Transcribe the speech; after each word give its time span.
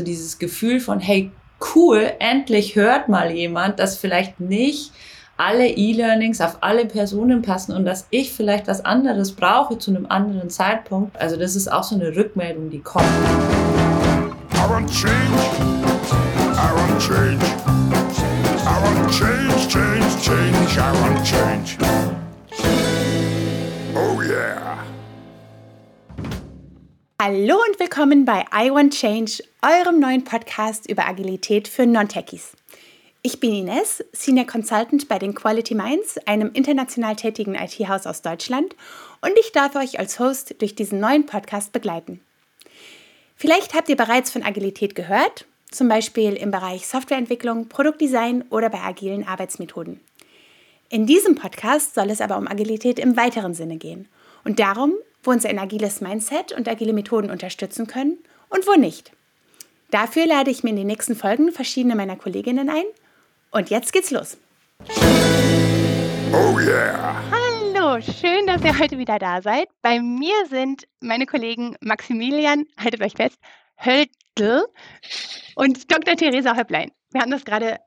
so 0.00 0.04
dieses 0.04 0.38
Gefühl 0.38 0.80
von, 0.80 0.98
hey, 0.98 1.30
cool, 1.74 2.10
endlich 2.18 2.74
hört 2.74 3.08
mal 3.08 3.30
jemand, 3.30 3.78
dass 3.78 3.98
vielleicht 3.98 4.40
nicht 4.40 4.92
alle 5.36 5.68
E-Learnings 5.68 6.40
auf 6.40 6.58
alle 6.62 6.86
Personen 6.86 7.42
passen 7.42 7.72
und 7.72 7.84
dass 7.84 8.06
ich 8.10 8.32
vielleicht 8.32 8.66
was 8.66 8.84
anderes 8.84 9.32
brauche 9.32 9.78
zu 9.78 9.90
einem 9.90 10.06
anderen 10.06 10.50
Zeitpunkt. 10.50 11.18
Also 11.20 11.36
das 11.36 11.54
ist 11.56 11.70
auch 11.70 11.82
so 11.82 11.94
eine 11.94 12.16
Rückmeldung, 12.16 12.70
die 12.70 12.80
kommt. 12.80 13.04
I 14.54 14.70
want 14.70 14.90
change. 14.90 15.14
I 16.54 16.72
want 16.76 17.00
change. 17.00 17.44
I 18.66 18.82
want 18.82 19.10
change. 19.12 19.80
I 20.76 20.92
want 21.02 21.24
change. 21.24 21.78
Oh 23.94 24.22
yeah. 24.22 24.59
Hallo 27.22 27.58
und 27.68 27.78
willkommen 27.78 28.24
bei 28.24 28.46
I 28.50 28.70
Want 28.70 28.94
Change, 28.94 29.44
eurem 29.60 30.00
neuen 30.00 30.24
Podcast 30.24 30.88
über 30.88 31.06
Agilität 31.06 31.68
für 31.68 31.84
Non-Techies. 31.84 32.52
Ich 33.20 33.40
bin 33.40 33.52
Ines, 33.52 34.02
Senior 34.12 34.46
Consultant 34.46 35.06
bei 35.06 35.18
den 35.18 35.34
Quality 35.34 35.74
Minds, 35.74 36.16
einem 36.26 36.50
international 36.54 37.16
tätigen 37.16 37.56
IT-Haus 37.56 38.06
aus 38.06 38.22
Deutschland, 38.22 38.74
und 39.20 39.32
ich 39.38 39.52
darf 39.52 39.76
euch 39.76 39.98
als 39.98 40.18
Host 40.18 40.62
durch 40.62 40.74
diesen 40.74 40.98
neuen 40.98 41.26
Podcast 41.26 41.72
begleiten. 41.72 42.22
Vielleicht 43.36 43.74
habt 43.74 43.90
ihr 43.90 43.96
bereits 43.96 44.30
von 44.30 44.42
Agilität 44.42 44.94
gehört, 44.94 45.44
zum 45.70 45.88
Beispiel 45.88 46.32
im 46.32 46.50
Bereich 46.50 46.86
Softwareentwicklung, 46.86 47.68
Produktdesign 47.68 48.44
oder 48.48 48.70
bei 48.70 48.80
agilen 48.80 49.28
Arbeitsmethoden. 49.28 50.00
In 50.88 51.04
diesem 51.04 51.34
Podcast 51.34 51.94
soll 51.94 52.08
es 52.08 52.22
aber 52.22 52.38
um 52.38 52.48
Agilität 52.48 52.98
im 52.98 53.18
weiteren 53.18 53.52
Sinne 53.52 53.76
gehen 53.76 54.08
und 54.42 54.58
darum, 54.58 54.94
wo 55.22 55.30
uns 55.30 55.44
ein 55.44 55.58
agiles 55.58 56.00
Mindset 56.00 56.52
und 56.52 56.68
agile 56.68 56.92
Methoden 56.92 57.30
unterstützen 57.30 57.86
können 57.86 58.18
und 58.48 58.66
wo 58.66 58.74
nicht. 58.74 59.12
Dafür 59.90 60.26
lade 60.26 60.50
ich 60.50 60.62
mir 60.62 60.70
in 60.70 60.76
den 60.76 60.86
nächsten 60.86 61.16
Folgen 61.16 61.52
verschiedene 61.52 61.96
meiner 61.96 62.16
Kolleginnen 62.16 62.68
ein 62.68 62.84
und 63.50 63.70
jetzt 63.70 63.92
geht's 63.92 64.10
los. 64.10 64.36
Oh 66.32 66.58
yeah! 66.60 67.22
Hallo, 67.30 68.00
schön, 68.00 68.46
dass 68.46 68.62
ihr 68.62 68.78
heute 68.78 68.98
wieder 68.98 69.18
da 69.18 69.42
seid. 69.42 69.68
Bei 69.82 70.00
mir 70.00 70.34
sind 70.48 70.86
meine 71.00 71.26
Kollegen 71.26 71.76
Maximilian, 71.80 72.66
haltet 72.78 73.02
euch 73.02 73.14
fest, 73.14 73.38
Höldl 73.84 74.64
und 75.56 75.90
Dr. 75.90 76.16
Theresa 76.16 76.56
Höpplein. 76.56 76.92
Wir 77.10 77.20
haben 77.20 77.32
das 77.32 77.44
gerade 77.44 77.78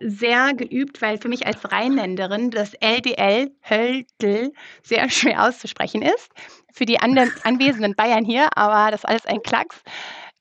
sehr 0.00 0.54
geübt, 0.54 1.00
weil 1.02 1.18
für 1.18 1.28
mich 1.28 1.46
als 1.46 1.70
Rheinländerin 1.70 2.50
das 2.50 2.74
LDL, 2.74 3.50
Höldl, 3.68 4.52
sehr 4.82 5.08
schwer 5.10 5.44
auszusprechen 5.46 6.02
ist. 6.02 6.30
Für 6.72 6.86
die 6.86 7.00
anderen 7.00 7.30
anwesenden 7.44 7.94
Bayern 7.94 8.24
hier, 8.24 8.48
aber 8.56 8.90
das 8.90 9.00
ist 9.00 9.08
alles 9.08 9.26
ein 9.26 9.42
Klacks. 9.42 9.82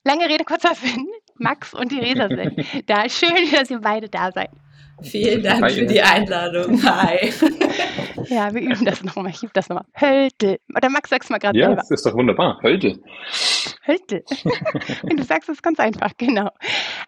Lange 0.04 0.30
Rede, 0.30 0.46
kurzer 0.46 0.76
Sinn. 0.76 1.08
Max 1.36 1.74
und 1.74 1.90
Theresa 1.90 2.28
sind 2.28 2.66
da. 2.90 3.08
Schön, 3.10 3.52
dass 3.52 3.70
ihr 3.70 3.80
beide 3.80 4.10
da 4.10 4.32
seid. 4.32 4.50
Vielen 5.04 5.44
Dank 5.44 5.72
für 5.72 5.86
die 5.86 6.02
Einladung. 6.02 6.82
Hi. 6.84 7.32
Ja, 8.28 8.54
wir 8.54 8.62
üben 8.62 8.86
das 8.86 9.04
nochmal. 9.04 9.32
Ich 9.32 9.42
übe 9.42 9.54
das 9.54 9.70
nochmal. 9.70 9.86
Höldel. 10.00 10.60
Oder 10.76 10.90
Max, 10.90 11.10
sag's 11.10 11.30
mal 11.30 11.40
gerade 11.40 11.58
ja, 11.58 11.66
selber. 11.66 11.82
Ja, 11.82 11.82
das 11.82 11.92
ist 11.92 12.06
doch 12.06 12.14
wunderbar. 12.14 12.60
Höldel. 12.62 13.02
Höldel. 13.88 14.24
du 15.04 15.24
sagst 15.24 15.50
es 15.50 15.62
ganz 15.64 15.80
einfach, 15.80 16.12
genau. 16.18 16.50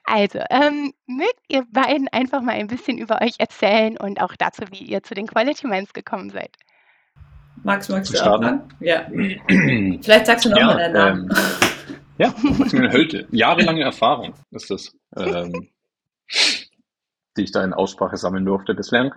Also, 0.04 0.40
ähm, 0.50 0.94
mögt 1.06 1.40
ihr 1.48 1.64
beiden 1.72 2.08
einfach 2.12 2.42
mal 2.42 2.54
ein 2.54 2.68
bisschen 2.68 2.98
über 2.98 3.22
euch 3.22 3.36
erzählen 3.38 3.98
und 3.98 4.20
auch 4.20 4.36
dazu, 4.36 4.64
wie 4.72 4.86
ihr 4.86 5.04
zu 5.04 5.14
den 5.14 5.28
Quality 5.28 5.68
Minds 5.68 5.94
gekommen 5.94 6.32
seid? 6.32 6.56
Max, 7.64 7.90
magst 7.90 8.14
du 8.14 8.18
starten? 8.18 8.62
Ja. 8.80 9.06
Vielleicht 10.02 10.26
sagst 10.26 10.46
du 10.46 10.50
nochmal 10.50 10.80
ja, 10.80 10.90
deinen 10.90 10.94
Namen. 10.94 11.30
Ähm, 11.30 11.98
ja, 12.18 12.34
Maximilian 12.42 12.94
Hölte. 12.94 13.28
Jahrelange 13.32 13.84
Erfahrung 13.84 14.34
ist 14.52 14.72
das, 14.72 14.92
ähm, 15.18 15.70
die 17.38 17.44
ich 17.44 17.52
da 17.52 17.64
in 17.64 17.74
Aussprache 17.74 18.18
sammeln 18.18 18.46
durfte 18.46 18.74
bislang. 18.74 19.14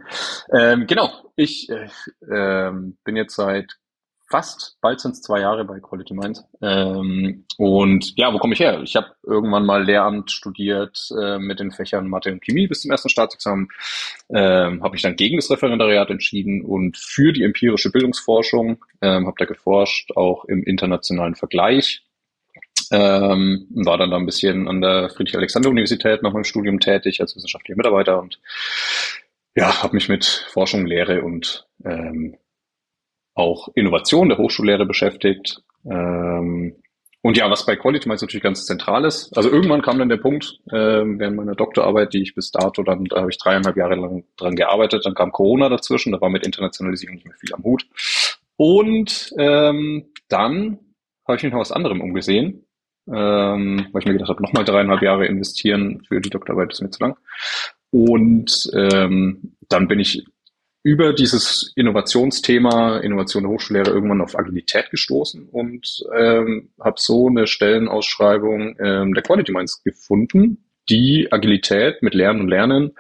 Ähm, 0.53 0.87
genau, 0.87 1.11
ich 1.37 1.69
äh, 1.71 1.89
ähm, 2.31 2.99
bin 3.05 3.17
jetzt 3.17 3.37
seit 3.37 3.77
fast, 4.27 4.79
bald 4.81 5.01
sind 5.01 5.13
es 5.13 5.23
zwei 5.23 5.41
Jahre 5.41 5.65
bei 5.65 5.81
Quality 5.81 6.15
Mind. 6.15 6.43
Ähm, 6.63 7.45
und 7.59 8.17
ja, 8.17 8.33
wo 8.33 8.39
komme 8.39 8.55
ich 8.55 8.61
her? 8.61 8.81
Ich 8.83 8.97
habe 8.97 9.15
irgendwann 9.23 9.67
mal 9.67 9.85
Lehramt 9.85 10.31
studiert 10.31 11.09
äh, 11.21 11.39
mit 11.39 11.61
den 11.61 11.71
Fächern 11.71 12.09
Mathe 12.09 12.33
und 12.33 12.43
Chemie 12.43 12.67
bis 12.67 12.83
zum 12.83 12.91
ersten 12.91 13.11
Staatsexamen. 13.11 13.69
Ähm, 14.31 14.83
habe 14.83 14.93
mich 14.93 15.03
dann 15.03 15.17
gegen 15.17 15.37
das 15.37 15.51
Referendariat 15.51 16.11
entschieden 16.11 16.65
und 16.65 16.97
für 16.97 17.33
die 17.33 17.45
empirische 17.45 17.91
Bildungsforschung 17.91 18.85
ähm, 19.03 19.27
habe 19.27 19.37
da 19.39 19.45
geforscht, 19.45 20.17
auch 20.17 20.45
im 20.47 20.65
internationalen 20.65 21.35
Vergleich 21.35 22.05
ähm, 22.93 23.67
war 23.71 23.99
dann 23.99 24.11
da 24.11 24.17
ein 24.17 24.27
bisschen 24.27 24.69
an 24.69 24.81
der 24.81 25.11
Friedrich-Alexander-Universität 25.11 26.23
nach 26.23 26.33
meinem 26.33 26.45
Studium 26.45 26.81
tätig 26.81 27.21
als 27.21 27.37
wissenschaftlicher 27.37 27.77
Mitarbeiter 27.77 28.21
und 28.21 28.41
ja, 29.57 29.83
habe 29.83 29.95
mich 29.95 30.09
mit 30.09 30.25
Forschung, 30.25 30.87
Lehre 30.87 31.23
und 31.23 31.67
ähm, 31.85 32.37
auch 33.35 33.69
Innovation 33.75 34.29
der 34.29 34.39
Hochschullehre 34.39 34.87
beschäftigt. 34.87 35.63
Ähm, 35.85 36.77
und 37.23 37.39
ja, 37.39 37.51
was 37.51 37.65
bei 37.65 37.77
Quality 37.77 38.07
Minds 38.07 38.23
natürlich 38.23 38.43
ganz 38.43 38.67
zentral 38.67 39.05
ist. 39.05 39.35
Also 39.35 39.51
irgendwann 39.51 39.81
kam 39.81 39.99
dann 39.99 40.11
der 40.11 40.19
Punkt, 40.19 40.59
äh, 40.71 40.73
während 40.75 41.37
meiner 41.37 41.55
Doktorarbeit, 41.55 42.13
die 42.13 42.23
ich 42.23 42.35
bis 42.35 42.51
dato 42.51 42.83
dann, 42.83 43.05
da 43.07 43.21
habe 43.21 43.31
ich 43.31 43.39
dreieinhalb 43.39 43.77
Jahre 43.77 43.95
lang 43.95 44.25
dran 44.37 44.57
gearbeitet, 44.57 45.07
dann 45.07 45.15
kam 45.15 45.33
Corona 45.33 45.69
dazwischen, 45.71 46.13
da 46.13 46.21
war 46.21 46.29
mit 46.29 46.45
Internationalisierung 46.45 47.15
nicht 47.15 47.27
mehr 47.27 47.37
viel 47.39 47.55
am 47.55 47.65
Hut. 47.65 47.87
Und 48.57 49.33
ähm, 49.39 50.13
dann 50.29 50.79
habe 51.27 51.37
ich 51.37 51.43
mich 51.43 51.53
noch 51.53 51.61
was 51.61 51.73
anderem 51.73 52.03
umgesehen 52.03 52.67
ähm, 53.07 53.87
weil 53.93 54.01
ich 54.01 54.07
mir 54.07 54.13
gedacht 54.15 54.31
habe, 54.31 54.43
nochmal 54.43 54.65
dreieinhalb 54.65 55.03
Jahre 55.03 55.27
investieren 55.27 56.03
für 56.09 56.21
die 56.21 56.31
Doktorarbeit 56.31 56.73
ist 56.73 56.83
mir 56.83 56.91
zu 56.91 57.03
lang. 57.03 57.17
Und 57.91 58.71
ähm, 58.75 59.57
dann 59.69 59.89
bin 59.89 60.01
ich 60.01 60.25
über 60.83 61.15
dieses 61.15 61.73
Innovationsthema, 61.77 62.99
Innovation 62.99 63.45
der 63.45 63.53
Hochschullehre, 63.53 63.91
irgendwann 63.91 64.21
auf 64.21 64.39
Agilität 64.39 64.91
gestoßen 64.91 65.49
und 65.49 66.05
ähm, 66.15 66.71
habe 66.79 66.97
so 66.99 67.29
eine 67.29 67.47
Stellenausschreibung 67.47 68.77
ähm, 68.79 69.15
der 69.15 69.23
Quality 69.23 69.53
Minds 69.53 69.83
gefunden, 69.83 70.67
die 70.91 71.33
Agilität 71.33 72.03
mit 72.03 72.13
Lernen 72.13 72.41
und 72.41 72.49
Lernen 72.49 72.93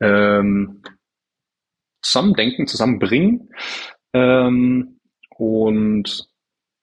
ähm, 0.00 0.82
zusammendenken, 2.02 2.66
zusammenbringen. 2.66 3.48
Ähm, 4.12 5.00
und 5.38 6.28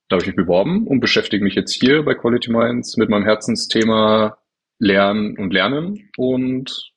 da 0.09 0.15
habe 0.15 0.23
ich 0.23 0.27
mich 0.27 0.35
beworben 0.35 0.87
und 0.87 0.99
beschäftige 0.99 1.43
mich 1.43 1.55
jetzt 1.55 1.71
hier 1.71 2.03
bei 2.03 2.15
Quality 2.15 2.51
Minds 2.51 2.97
mit 2.97 3.09
meinem 3.09 3.23
Herzensthema 3.23 4.37
Lernen 4.79 5.37
und 5.37 5.53
Lernen 5.53 6.09
und 6.17 6.91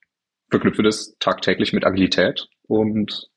verknüpfe 0.50 0.82
das 0.82 1.16
tagtäglich 1.18 1.72
mit 1.72 1.84
Agilität 1.84 2.48
und 2.66 3.28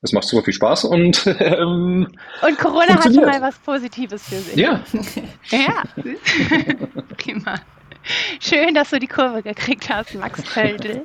es 0.00 0.12
macht 0.12 0.24
super 0.24 0.44
viel 0.44 0.54
Spaß 0.54 0.84
und 0.84 1.26
ähm, 1.40 2.08
und 2.42 2.58
Corona 2.58 2.94
hat 2.94 3.14
schon 3.14 3.24
mal 3.24 3.42
was 3.42 3.58
Positives 3.58 4.28
für 4.28 4.36
sich. 4.36 4.56
Ja. 4.56 4.84
ja. 5.50 5.82
Prima. 7.16 7.56
Schön, 8.40 8.74
dass 8.74 8.90
du 8.90 9.00
die 9.00 9.08
Kurve 9.08 9.42
gekriegt 9.42 9.88
hast, 9.88 10.14
Max 10.14 10.42
Feldl. 10.48 11.02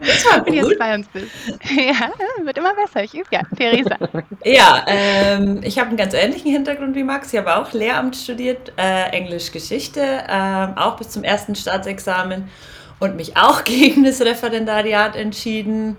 Das 0.00 0.24
war 0.26 0.44
gut. 0.44 0.54
jetzt 0.54 0.78
bei 0.78 0.94
uns 0.94 1.08
bist. 1.08 1.26
Ja, 1.76 2.10
wird 2.44 2.58
immer 2.58 2.74
besser. 2.74 3.04
Ich 3.04 3.14
übe 3.14 3.26
ja. 3.30 3.42
Theresa. 3.56 3.96
Ja, 4.44 4.84
ähm, 4.86 5.60
ich 5.62 5.78
habe 5.78 5.88
einen 5.88 5.96
ganz 5.96 6.14
ähnlichen 6.14 6.50
Hintergrund 6.52 6.94
wie 6.94 7.02
Max. 7.02 7.32
Ich 7.32 7.38
habe 7.38 7.56
auch 7.56 7.72
Lehramt 7.72 8.16
studiert, 8.16 8.72
äh, 8.76 9.10
Englisch 9.10 9.52
Geschichte, 9.52 10.00
äh, 10.00 10.66
auch 10.76 10.96
bis 10.96 11.10
zum 11.10 11.24
ersten 11.24 11.54
Staatsexamen 11.54 12.48
und 12.98 13.16
mich 13.16 13.36
auch 13.36 13.64
gegen 13.64 14.04
das 14.04 14.20
Referendariat 14.20 15.16
entschieden. 15.16 15.96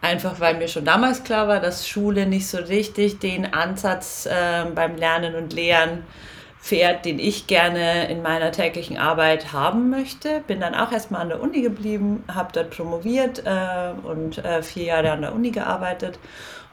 Einfach 0.00 0.40
weil 0.40 0.54
mir 0.54 0.68
schon 0.68 0.84
damals 0.84 1.22
klar 1.22 1.46
war, 1.46 1.60
dass 1.60 1.86
Schule 1.86 2.26
nicht 2.26 2.48
so 2.48 2.58
richtig 2.58 3.20
den 3.20 3.52
Ansatz 3.52 4.26
äh, 4.26 4.64
beim 4.74 4.96
Lernen 4.96 5.36
und 5.36 5.52
Lehren 5.52 5.90
äh, 5.90 6.31
fährt, 6.62 7.04
den 7.04 7.18
ich 7.18 7.48
gerne 7.48 8.08
in 8.08 8.22
meiner 8.22 8.52
täglichen 8.52 8.96
Arbeit 8.96 9.52
haben 9.52 9.90
möchte. 9.90 10.42
Bin 10.46 10.60
dann 10.60 10.76
auch 10.76 10.92
erstmal 10.92 11.22
an 11.22 11.28
der 11.28 11.42
Uni 11.42 11.60
geblieben, 11.60 12.22
habe 12.32 12.50
dort 12.52 12.70
promoviert 12.70 13.42
äh, 13.44 13.90
und 14.06 14.38
äh, 14.38 14.62
vier 14.62 14.84
Jahre 14.84 15.10
an 15.10 15.22
der 15.22 15.34
Uni 15.34 15.50
gearbeitet 15.50 16.20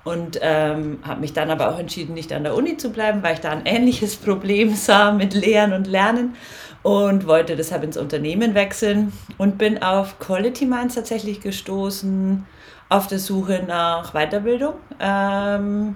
und 0.03 0.39
ähm, 0.43 0.99
habe 1.01 1.21
mich 1.21 1.33
dann 1.33 1.49
aber 1.49 1.71
auch 1.73 1.79
entschieden, 1.79 2.13
nicht 2.13 2.31
an 2.31 2.43
der 2.43 2.53
Uni 2.53 2.77
zu 2.77 2.91
bleiben, 2.91 3.23
weil 3.23 3.33
ich 3.33 3.39
da 3.39 3.49
ein 3.49 3.65
ähnliches 3.65 4.15
Problem 4.25 4.75
sah 4.75 5.11
mit 5.11 5.33
Lehren 5.33 5.73
und 5.73 5.87
Lernen 5.87 6.35
und 6.83 7.25
wollte 7.25 7.55
deshalb 7.55 7.83
ins 7.83 7.97
Unternehmen 7.97 8.53
wechseln 8.53 9.11
und 9.39 9.57
bin 9.57 9.81
auf 9.81 10.19
Quality 10.19 10.67
Minds 10.67 10.93
tatsächlich 10.93 11.41
gestoßen, 11.41 12.45
auf 12.89 13.07
der 13.07 13.17
Suche 13.19 13.63
nach 13.67 14.13
Weiterbildung. 14.13 14.75
Ähm, 14.99 15.95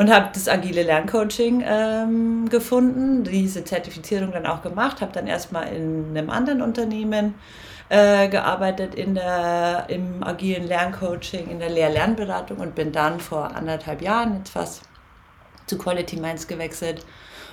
und 0.00 0.10
habe 0.10 0.30
das 0.32 0.48
agile 0.48 0.82
Lerncoaching 0.82 1.62
ähm, 1.62 2.48
gefunden, 2.48 3.22
diese 3.22 3.64
Zertifizierung 3.64 4.32
dann 4.32 4.46
auch 4.46 4.62
gemacht, 4.62 5.02
habe 5.02 5.12
dann 5.12 5.26
erstmal 5.26 5.74
in 5.74 6.16
einem 6.16 6.30
anderen 6.30 6.62
Unternehmen 6.62 7.34
äh, 7.90 8.30
gearbeitet 8.30 8.94
in 8.94 9.14
der, 9.14 9.84
im 9.88 10.22
agilen 10.22 10.66
Lerncoaching, 10.66 11.50
in 11.50 11.58
der 11.58 11.68
Lehr-Lernberatung 11.68 12.56
und 12.60 12.74
bin 12.74 12.92
dann 12.92 13.20
vor 13.20 13.54
anderthalb 13.54 14.00
Jahren 14.00 14.38
jetzt 14.38 14.52
fast 14.52 14.84
zu 15.66 15.76
Quality 15.76 16.16
Minds 16.16 16.48
gewechselt 16.48 17.04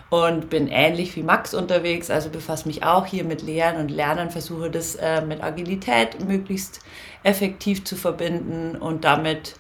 und 0.10 0.50
bin 0.50 0.70
ähnlich 0.70 1.18
wie 1.18 1.24
Max 1.24 1.54
unterwegs, 1.54 2.10
also 2.10 2.30
befasse 2.30 2.66
mich 2.70 2.82
auch 2.82 3.06
hier 3.06 3.26
mit 3.26 3.42
Lehren 3.42 3.76
und 3.76 3.92
Lernen, 3.92 4.30
versuche 4.30 4.72
das 4.72 4.96
äh, 4.96 5.20
mit 5.20 5.44
Agilität 5.44 6.26
möglichst 6.26 6.80
effektiv 7.24 7.84
zu 7.84 7.98
verbinden 7.98 8.78
und 8.78 9.04
damit 9.04 9.56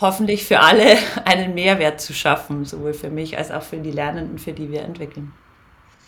hoffentlich 0.00 0.44
für 0.44 0.60
alle 0.60 0.96
einen 1.24 1.54
Mehrwert 1.54 2.00
zu 2.00 2.12
schaffen, 2.12 2.64
sowohl 2.64 2.94
für 2.94 3.10
mich 3.10 3.36
als 3.36 3.50
auch 3.50 3.62
für 3.62 3.78
die 3.78 3.90
Lernenden, 3.90 4.38
für 4.38 4.52
die 4.52 4.70
wir 4.70 4.82
entwickeln. 4.82 5.32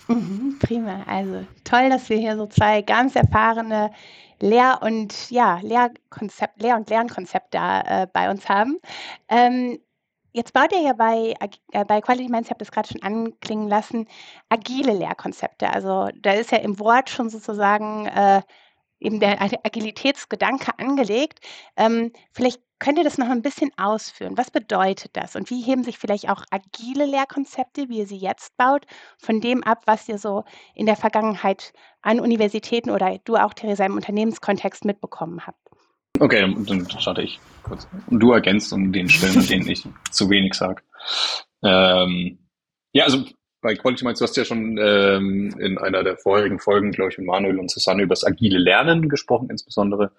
Mhm, 0.09 0.59
prima. 0.59 1.05
Also 1.07 1.45
toll, 1.65 1.89
dass 1.89 2.09
wir 2.09 2.17
hier 2.17 2.37
so 2.37 2.47
zwei 2.47 2.83
ganz 2.83 3.15
erfahrene 3.15 3.93
Lehr- 4.41 4.81
und 4.83 5.31
ja, 5.31 5.61
Lehrkonzept, 5.63 6.61
Lehr- 6.61 6.77
und 6.77 6.91
Lernkonzepte 6.91 7.59
äh, 7.59 8.07
bei 8.13 8.31
uns 8.31 8.49
haben. 8.49 8.79
Ähm, 9.29 9.79
jetzt 10.33 10.53
baut 10.53 10.73
ihr 10.73 10.83
ja 10.83 10.93
bei, 10.95 11.35
äh, 11.73 11.85
bei 11.85 12.01
Quality 12.01 12.29
Minds, 12.29 12.49
ich 12.49 12.51
habe 12.51 12.59
das 12.59 12.73
gerade 12.73 12.89
schon 12.89 13.03
anklingen 13.03 13.69
lassen, 13.69 14.09
agile 14.49 14.95
Lehrkonzepte. 14.95 15.71
Also 15.71 16.09
da 16.17 16.33
ist 16.33 16.51
ja 16.51 16.59
im 16.59 16.79
Wort 16.81 17.11
schon 17.11 17.31
sozusagen 17.31 18.07
äh, 18.07 18.43
eben 18.99 19.21
der 19.21 19.41
Agilitätsgedanke 19.41 20.73
angelegt. 20.79 21.41
Ähm, 21.77 22.13
vielleicht 22.33 22.61
Könnt 22.81 22.97
ihr 22.97 23.05
das 23.05 23.19
noch 23.19 23.29
ein 23.29 23.43
bisschen 23.43 23.71
ausführen? 23.77 24.39
Was 24.39 24.51
bedeutet 24.51 25.11
das? 25.13 25.37
Und 25.37 25.51
wie 25.51 25.61
heben 25.61 25.85
sich 25.85 25.99
vielleicht 25.99 26.31
auch 26.31 26.45
agile 26.51 27.05
Lehrkonzepte, 27.05 27.91
wie 27.91 27.99
ihr 27.99 28.07
sie 28.07 28.17
jetzt 28.17 28.57
baut, 28.57 28.87
von 29.19 29.41
dem 29.41 29.63
ab, 29.63 29.83
was 29.85 30.09
ihr 30.09 30.19
so 30.19 30.45
in 30.75 30.87
der 30.87 30.97
Vergangenheit 30.97 31.75
an 32.01 32.21
Universitäten 32.21 32.91
oder 32.91 33.19
du 33.25 33.37
auch, 33.37 33.53
Theresa, 33.53 33.85
im 33.85 33.97
Unternehmenskontext 33.97 34.87
mitbekommen 34.87 35.47
habt? 35.47 35.59
Okay, 36.19 36.41
dann 36.67 36.89
starte 36.91 37.23
ich 37.23 37.39
kurz. 37.63 37.87
Und 38.07 38.19
du 38.19 38.33
ergänzt 38.33 38.73
um 38.73 38.93
den 38.93 39.11
Stellen, 39.11 39.39
an 39.39 39.47
denen 39.47 39.69
ich 39.69 39.87
zu 40.11 40.31
wenig 40.31 40.55
sage. 40.55 40.83
Ähm, 41.63 42.39
ja, 42.93 43.05
also 43.05 43.25
bei 43.61 43.75
Quality 43.75 44.05
Minds, 44.05 44.21
du 44.21 44.25
hast 44.25 44.37
ja 44.39 44.45
schon 44.47 44.79
ähm, 44.79 45.55
in 45.59 45.77
einer 45.77 46.03
der 46.03 46.17
vorherigen 46.17 46.59
Folgen, 46.59 46.93
glaube 46.93 47.11
ich, 47.11 47.19
mit 47.19 47.27
Manuel 47.27 47.59
und 47.59 47.71
Susanne 47.71 48.03
über 48.03 48.15
das 48.15 48.25
agile 48.25 48.59
Lernen 48.59 49.11
gesprochen, 49.11 49.49
insbesondere. 49.51 50.13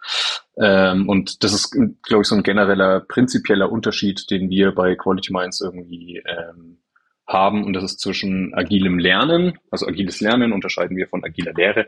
Ähm, 0.58 1.08
und 1.08 1.44
das 1.44 1.54
ist, 1.54 1.72
glaube 1.72 2.22
ich, 2.22 2.28
so 2.28 2.36
ein 2.36 2.44
genereller, 2.44 3.00
prinzipieller 3.02 3.72
Unterschied, 3.72 4.30
den 4.30 4.50
wir 4.50 4.74
bei 4.74 4.96
Quality 4.96 5.32
Minds 5.34 5.62
irgendwie 5.62 6.22
ähm, 6.26 6.80
haben. 7.28 7.64
Und 7.64 7.74
das 7.74 7.84
ist 7.84 8.00
zwischen 8.00 8.54
agilem 8.54 9.00
Lernen, 9.00 9.58
also 9.70 9.88
agiles 9.88 10.20
Lernen 10.22 10.54
unterscheiden 10.54 10.98
wir 10.98 11.08
von 11.08 11.24
agiler 11.24 11.54
Lehre. 11.54 11.88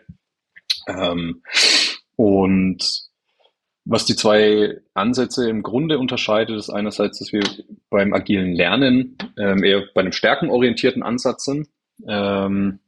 Ähm, 0.87 1.43
und 2.15 3.03
was 3.85 4.05
die 4.05 4.15
zwei 4.15 4.79
Ansätze 4.93 5.49
im 5.49 5.61
Grunde 5.61 5.99
unterscheidet, 5.99 6.57
ist 6.57 6.69
einerseits, 6.69 7.19
dass 7.19 7.33
wir 7.33 7.43
beim 7.89 8.13
agilen 8.13 8.53
Lernen 8.53 9.17
ähm, 9.37 9.63
eher 9.63 9.83
bei 9.93 10.01
einem 10.01 10.13
stärkenorientierten 10.13 11.03
Ansatz 11.03 11.45
sind, 11.45 11.67
ähm, 12.07 12.79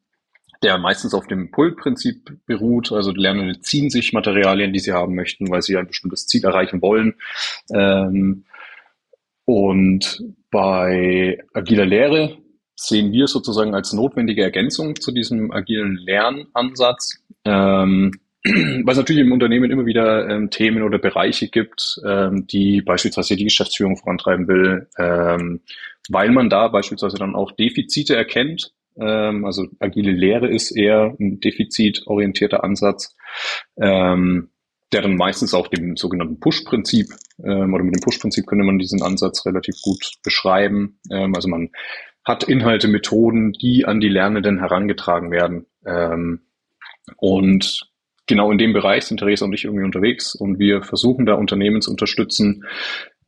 der 0.64 0.78
meistens 0.78 1.14
auf 1.14 1.28
dem 1.28 1.52
Pull-Prinzip 1.52 2.46
beruht. 2.46 2.92
Also 2.92 3.12
die 3.12 3.22
Lernenden 3.22 3.62
ziehen 3.62 3.90
sich 3.90 4.14
Materialien, 4.14 4.74
die 4.74 4.80
sie 4.80 4.94
haben 4.94 5.16
möchten, 5.16 5.50
weil 5.50 5.62
sie 5.62 5.78
ein 5.78 5.88
bestimmtes 5.88 6.28
Ziel 6.28 6.44
erreichen 6.46 6.82
wollen. 6.82 7.16
Ähm, 7.74 8.46
und 9.46 10.24
bei 10.50 11.44
agiler 11.54 11.86
Lehre 11.86 12.38
sehen 12.76 13.12
wir 13.12 13.28
sozusagen 13.28 13.74
als 13.74 13.94
notwendige 13.94 14.44
Ergänzung 14.44 14.96
zu 14.96 15.12
diesem 15.12 15.52
agilen 15.52 15.96
Lernansatz, 15.96 17.24
ähm, 17.46 18.12
weil 18.44 18.92
es 18.92 18.98
natürlich 18.98 19.24
im 19.24 19.32
Unternehmen 19.32 19.72
immer 19.72 19.86
wieder 19.86 20.30
ähm, 20.30 20.50
Themen 20.50 20.84
oder 20.84 21.00
Bereiche 21.00 21.48
gibt, 21.48 22.00
ähm, 22.06 22.48
die 22.48 22.82
beispielsweise 22.82 23.36
die 23.36 23.46
Geschäftsführung 23.46 23.98
vorantreiben 23.98 24.48
will, 24.48 24.88
ähm, 24.98 25.62
weil 26.10 26.32
man 26.32 26.50
da 26.50 26.68
beispielsweise 26.68 27.18
dann 27.18 27.36
auch 27.36 27.52
Defizite 27.52 28.16
erkennt. 28.16 28.72
Ähm, 29.00 29.46
also 29.46 29.68
agile 29.80 30.12
Lehre 30.12 30.48
ist 30.48 30.72
eher 30.72 31.16
ein 31.20 31.40
defizitorientierter 31.40 32.64
Ansatz, 32.64 33.16
ähm, 33.80 34.50
der 34.92 35.02
dann 35.02 35.16
meistens 35.16 35.54
auch 35.54 35.68
dem 35.68 35.98
sogenannten 35.98 36.40
Push-Prinzip 36.40 37.08
ähm, 37.44 37.74
oder 37.74 37.84
mit 37.84 37.96
dem 37.96 38.02
Push-Prinzip 38.02 38.46
könnte 38.46 38.66
man 38.66 38.80
diesen 38.80 39.02
Ansatz 39.02 39.46
relativ 39.46 39.76
gut 39.82 40.14
beschreiben. 40.24 41.00
Ähm, 41.12 41.36
also 41.36 41.48
man 41.50 41.70
hat 42.24 42.44
Inhalte, 42.44 42.88
Methoden, 42.88 43.52
die 43.54 43.86
an 43.86 44.00
die 44.00 44.10
Lernenden 44.10 44.60
herangetragen 44.60 45.32
werden. 45.32 45.66
Ähm, 45.86 46.42
und 47.18 47.92
genau 48.26 48.52
in 48.52 48.58
dem 48.58 48.74
Bereich 48.74 49.06
sind 49.06 49.20
Theresa 49.20 49.46
und 49.46 49.54
ich 49.54 49.66
irgendwie 49.66 49.86
unterwegs 49.86 50.34
und 50.36 50.60
wir 50.60 50.82
versuchen 50.82 51.26
da 51.26 51.36
Unternehmen 51.36 51.82
zu 51.82 51.92
unterstützen, 51.92 52.66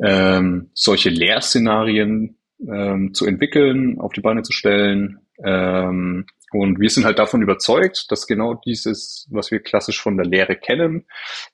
ähm, 0.02 0.72
solche 0.74 1.10
Lehrszenarien 1.10 2.38
ähm, 2.68 3.14
zu 3.14 3.26
entwickeln, 3.26 4.00
auf 4.00 4.14
die 4.14 4.22
Beine 4.22 4.42
zu 4.42 4.52
stellen. 4.52 5.20
Ähm, 5.44 6.26
und 6.52 6.80
wir 6.80 6.90
sind 6.90 7.06
halt 7.06 7.20
davon 7.20 7.42
überzeugt, 7.42 8.06
dass 8.10 8.26
genau 8.26 8.54
dieses, 8.54 9.28
was 9.30 9.52
wir 9.52 9.60
klassisch 9.60 10.02
von 10.02 10.18
der 10.18 10.26
Lehre 10.26 10.56
kennen, 10.56 11.06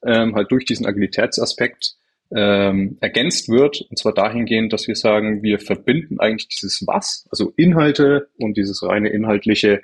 ähm, 0.06 0.35
halt 0.35 0.51
durch 0.51 0.65
diesen 0.65 0.85
Agilitätsaspekt 0.85 1.95
ähm, 2.35 2.97
ergänzt 3.01 3.50
wird. 3.50 3.81
Und 3.89 3.97
zwar 3.97 4.13
dahingehend, 4.13 4.71
dass 4.71 4.88
wir 4.88 4.95
sagen, 4.95 5.44
wir 5.44 5.59
verbinden 5.59 6.19
eigentlich 6.19 6.47
dieses 6.47 6.85
Was, 6.85 7.27
also 7.31 7.53
Inhalte 7.57 8.30
und 8.38 8.57
dieses 8.57 8.83
reine 8.83 9.09
Inhaltliche, 9.09 9.81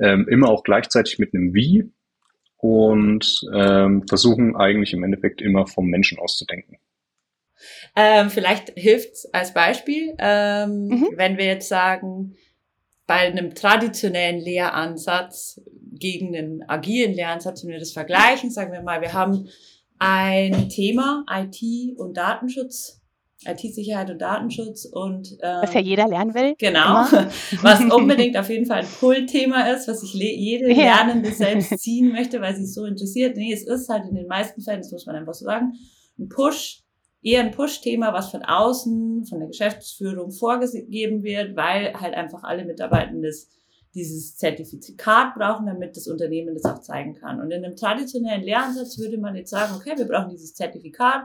ähm, 0.00 0.26
immer 0.28 0.48
auch 0.48 0.62
gleichzeitig 0.62 1.18
mit 1.18 1.34
einem 1.34 1.54
Wie 1.54 1.90
und 2.58 3.40
ähm, 3.54 4.06
versuchen 4.06 4.56
eigentlich 4.56 4.92
im 4.92 5.02
Endeffekt 5.02 5.40
immer 5.40 5.66
vom 5.66 5.86
Menschen 5.86 6.18
auszudenken. 6.18 6.78
Ähm, 7.96 8.30
vielleicht 8.30 8.70
hilft 8.76 9.12
es 9.12 9.34
als 9.34 9.52
Beispiel, 9.52 10.14
ähm, 10.18 10.88
mhm. 10.88 11.08
wenn 11.16 11.36
wir 11.36 11.46
jetzt 11.46 11.68
sagen, 11.68 12.36
bei 13.10 13.26
einem 13.26 13.56
traditionellen 13.56 14.38
Lehransatz 14.38 15.60
gegen 15.98 16.36
einen 16.36 16.62
agilen 16.68 17.12
Lehransatz, 17.12 17.64
wenn 17.64 17.72
wir 17.72 17.80
das 17.80 17.90
vergleichen, 17.90 18.52
sagen 18.52 18.72
wir 18.72 18.82
mal, 18.82 19.00
wir 19.00 19.12
haben 19.12 19.48
ein 19.98 20.68
Thema 20.68 21.24
IT 21.28 21.60
und 21.98 22.16
Datenschutz 22.16 23.02
IT-Sicherheit 23.44 24.10
und 24.10 24.20
Datenschutz 24.20 24.84
und 24.84 25.32
ähm, 25.42 25.58
was 25.60 25.74
ja 25.74 25.80
jeder 25.80 26.06
lernen 26.06 26.34
will. 26.34 26.54
Genau, 26.56 27.04
was 27.62 27.80
unbedingt 27.92 28.36
auf 28.36 28.48
jeden 28.48 28.66
Fall 28.66 28.82
ein 28.82 28.88
Pull-Thema 29.00 29.72
ist, 29.72 29.88
was 29.88 30.02
sich 30.02 30.14
jede 30.14 30.68
ja. 30.68 30.76
Lernende 30.76 31.32
selbst 31.32 31.76
ziehen 31.80 32.12
möchte, 32.12 32.40
weil 32.40 32.54
sie 32.54 32.62
es 32.62 32.74
so 32.74 32.84
interessiert. 32.84 33.36
Nee, 33.36 33.52
es 33.52 33.66
ist 33.66 33.88
halt 33.88 34.04
in 34.08 34.14
den 34.14 34.28
meisten 34.28 34.62
Fällen, 34.62 34.82
das 34.82 34.92
muss 34.92 35.06
man 35.06 35.16
einfach 35.16 35.34
so 35.34 35.46
sagen, 35.46 35.72
ein 36.16 36.28
Push, 36.28 36.84
eher 37.22 37.40
ein 37.40 37.50
Push-Thema, 37.50 38.12
was 38.12 38.30
von 38.30 38.42
außen, 38.42 39.26
von 39.26 39.38
der 39.38 39.48
Geschäftsführung 39.48 40.30
vorgegeben 40.30 41.22
wird, 41.22 41.56
weil 41.56 41.92
halt 41.94 42.14
einfach 42.14 42.42
alle 42.44 42.64
Mitarbeitenden 42.64 43.30
dieses 43.94 44.36
Zertifikat 44.36 45.34
brauchen, 45.34 45.66
damit 45.66 45.96
das 45.96 46.06
Unternehmen 46.06 46.54
das 46.54 46.64
auch 46.64 46.80
zeigen 46.80 47.14
kann. 47.14 47.40
Und 47.40 47.50
in 47.50 47.64
einem 47.64 47.76
traditionellen 47.76 48.42
Lehransatz 48.42 48.98
würde 48.98 49.18
man 49.18 49.34
jetzt 49.34 49.50
sagen, 49.50 49.74
okay, 49.76 49.94
wir 49.96 50.06
brauchen 50.06 50.30
dieses 50.30 50.54
Zertifikat, 50.54 51.24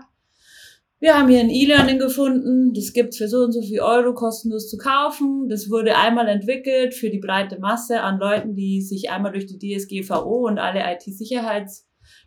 wir 0.99 1.19
haben 1.19 1.27
hier 1.27 1.41
ein 1.41 1.49
E-Learning 1.49 1.99
gefunden, 1.99 2.73
das 2.73 2.93
gibt's 2.93 3.17
für 3.17 3.27
so 3.27 3.43
und 3.43 3.51
so 3.51 3.61
viel 3.61 3.81
Euro 3.81 4.13
kostenlos 4.13 4.69
zu 4.69 4.77
kaufen. 4.77 5.49
Das 5.49 5.69
wurde 5.69 5.97
einmal 5.97 6.27
entwickelt 6.29 6.93
für 6.93 7.09
die 7.09 7.19
breite 7.19 7.59
Masse 7.59 8.01
an 8.01 8.17
Leuten, 8.17 8.55
die 8.55 8.81
sich 8.81 9.09
einmal 9.11 9.33
durch 9.33 9.45
die 9.45 9.59
DSGVO 9.59 10.47
und 10.47 10.57
alle 10.57 10.83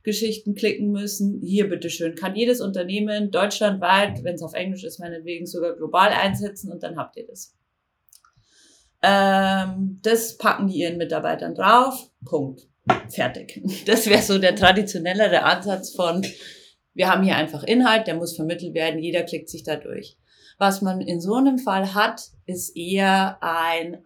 IT-Sicherheitsgeschichten 0.09 0.55
klicken 0.55 0.90
müssen. 0.90 1.40
Hier 1.43 1.69
bitteschön, 1.69 2.14
kann 2.14 2.37
jedes 2.37 2.61
Unternehmen 2.61 3.31
deutschlandweit, 3.31 4.25
wenn 4.25 4.35
es 4.35 4.43
auf 4.43 4.55
Englisch 4.55 4.85
ist, 4.85 4.99
meinetwegen 4.99 5.47
sogar 5.47 5.75
global 5.76 6.11
einsetzen 6.11 6.73
und 6.73 6.83
dann 6.83 6.97
habt 6.97 7.17
ihr 7.17 7.26
das. 7.26 7.55
Ähm, 9.02 10.00
das 10.02 10.37
packen 10.38 10.69
die 10.69 10.81
ihren 10.81 10.99
Mitarbeitern 10.99 11.55
drauf. 11.55 12.11
Punkt. 12.25 12.62
Fertig. 13.11 13.61
Das 13.87 14.07
wäre 14.07 14.23
so 14.23 14.38
der 14.38 14.57
traditionellere 14.57 15.43
Ansatz 15.43 15.95
von 15.95 16.25
wir 16.95 17.09
haben 17.09 17.23
hier 17.23 17.37
einfach 17.37 17.62
Inhalt, 17.62 18.09
der 18.09 18.17
muss 18.17 18.35
vermittelt 18.35 18.75
werden, 18.75 18.99
jeder 18.99 19.23
klickt 19.23 19.49
sich 19.49 19.62
da 19.62 19.76
durch. 19.76 20.17
Was 20.59 20.83
man 20.83 21.00
in 21.00 21.21
so 21.21 21.35
einem 21.35 21.59
Fall 21.59 21.95
hat, 21.95 22.23
ist 22.45 22.76
eher 22.76 23.38
ein 23.40 23.99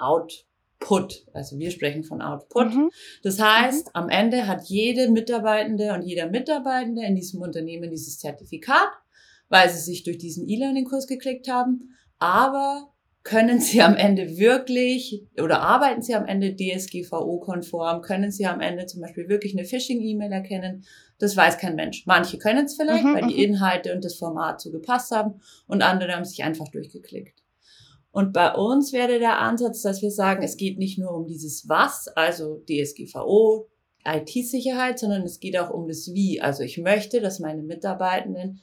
Output. 0.83 1.27
Also 1.33 1.59
wir 1.59 1.71
sprechen 1.71 2.05
von 2.05 2.21
Output. 2.21 2.75
Mhm. 2.75 2.91
Das 3.23 3.41
heißt, 3.41 3.87
mhm. 3.87 3.91
am 3.95 4.09
Ende 4.09 4.47
hat 4.47 4.65
jede 4.65 5.11
Mitarbeitende 5.11 5.93
und 5.95 6.03
jeder 6.03 6.29
Mitarbeitende 6.29 7.05
in 7.05 7.15
diesem 7.15 7.41
Unternehmen 7.41 7.91
dieses 7.91 8.19
Zertifikat, 8.19 8.91
weil 9.49 9.69
sie 9.71 9.81
sich 9.81 10.03
durch 10.05 10.19
diesen 10.19 10.49
E-Learning-Kurs 10.49 11.07
geklickt 11.07 11.49
haben. 11.49 11.97
Aber 12.19 12.93
können 13.25 13.61
Sie 13.61 13.81
am 13.83 13.95
Ende 13.95 14.37
wirklich 14.37 15.25
oder 15.41 15.61
arbeiten 15.61 16.03
Sie 16.03 16.15
am 16.15 16.27
Ende 16.27 16.57
DSGVO-konform? 16.57 18.03
Können 18.03 18.33
Sie 18.33 18.47
am 18.47 18.61
Ende 18.61 18.87
zum 18.87 19.01
Beispiel 19.01 19.29
wirklich 19.29 19.57
eine 19.57 19.65
Phishing-E-Mail 19.65 20.33
erkennen? 20.33 20.85
Das 21.19 21.37
weiß 21.37 21.59
kein 21.59 21.77
Mensch. 21.77 22.05
Manche 22.07 22.39
können 22.39 22.67
es 22.67 22.77
vielleicht, 22.77 23.05
mhm, 23.05 23.15
weil 23.15 23.29
die 23.29 23.47
mhm. 23.47 23.55
Inhalte 23.55 23.95
und 23.95 24.05
das 24.05 24.17
Format 24.17 24.61
so 24.61 24.73
gepasst 24.73 25.13
haben 25.13 25.41
und 25.69 25.83
andere 25.83 26.13
haben 26.13 26.25
sich 26.25 26.43
einfach 26.43 26.67
durchgeklickt. 26.69 27.42
Und 28.13 28.33
bei 28.33 28.55
uns 28.55 28.93
wäre 28.93 29.19
der 29.19 29.41
Ansatz, 29.41 29.83
dass 29.83 30.03
wir 30.03 30.11
sagen, 30.11 30.43
es 30.43 30.57
geht 30.57 30.79
nicht 30.79 30.99
nur 30.99 31.13
um 31.13 31.27
dieses 31.27 31.69
Was, 31.69 32.09
also 32.09 32.63
DSGVO, 32.69 33.69
IT-Sicherheit, 34.05 34.99
sondern 34.99 35.23
es 35.23 35.41
geht 35.41 35.59
auch 35.59 35.71
um 35.71 35.89
das 35.89 36.13
Wie. 36.13 36.41
Also 36.41 36.63
ich 36.63 36.79
möchte, 36.79 37.21
dass 37.21 37.41
meine 37.41 37.63
Mitarbeitenden 37.63 38.61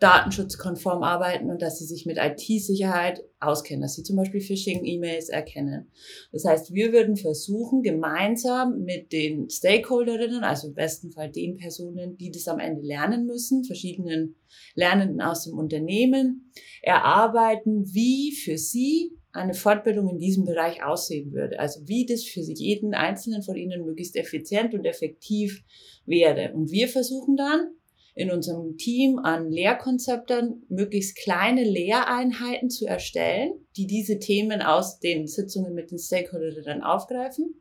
datenschutzkonform 0.00 1.02
arbeiten 1.02 1.50
und 1.50 1.62
dass 1.62 1.78
sie 1.78 1.86
sich 1.86 2.04
mit 2.04 2.18
IT-Sicherheit 2.18 3.22
auskennen, 3.38 3.82
dass 3.82 3.94
sie 3.94 4.02
zum 4.02 4.16
Beispiel 4.16 4.40
Phishing-E-Mails 4.40 5.28
erkennen. 5.28 5.90
Das 6.32 6.44
heißt, 6.44 6.74
wir 6.74 6.92
würden 6.92 7.16
versuchen, 7.16 7.82
gemeinsam 7.82 8.82
mit 8.82 9.12
den 9.12 9.48
Stakeholderinnen, 9.48 10.42
also 10.42 10.68
im 10.68 10.74
besten 10.74 11.12
Fall 11.12 11.30
den 11.30 11.56
Personen, 11.56 12.16
die 12.16 12.30
das 12.30 12.48
am 12.48 12.58
Ende 12.58 12.82
lernen 12.82 13.26
müssen, 13.26 13.64
verschiedenen 13.64 14.36
Lernenden 14.74 15.20
aus 15.20 15.44
dem 15.44 15.56
Unternehmen, 15.56 16.52
erarbeiten, 16.82 17.84
wie 17.94 18.32
für 18.32 18.58
sie 18.58 19.12
eine 19.32 19.54
Fortbildung 19.54 20.08
in 20.10 20.18
diesem 20.18 20.44
Bereich 20.44 20.84
aussehen 20.84 21.32
würde. 21.32 21.58
Also 21.58 21.80
wie 21.86 22.06
das 22.06 22.24
für 22.24 22.40
jeden 22.40 22.94
Einzelnen 22.94 23.42
von 23.42 23.56
Ihnen 23.56 23.84
möglichst 23.84 24.16
effizient 24.16 24.74
und 24.74 24.84
effektiv 24.84 25.64
wäre. 26.06 26.52
Und 26.52 26.70
wir 26.70 26.88
versuchen 26.88 27.36
dann, 27.36 27.70
in 28.14 28.30
unserem 28.30 28.76
Team 28.76 29.18
an 29.18 29.50
Lehrkonzepten 29.50 30.64
möglichst 30.68 31.16
kleine 31.16 31.64
Lehreinheiten 31.64 32.70
zu 32.70 32.86
erstellen, 32.86 33.52
die 33.76 33.86
diese 33.86 34.18
Themen 34.18 34.62
aus 34.62 35.00
den 35.00 35.26
Sitzungen 35.26 35.74
mit 35.74 35.90
den 35.90 35.98
Stakeholdern 35.98 36.64
dann 36.64 36.82
aufgreifen, 36.82 37.60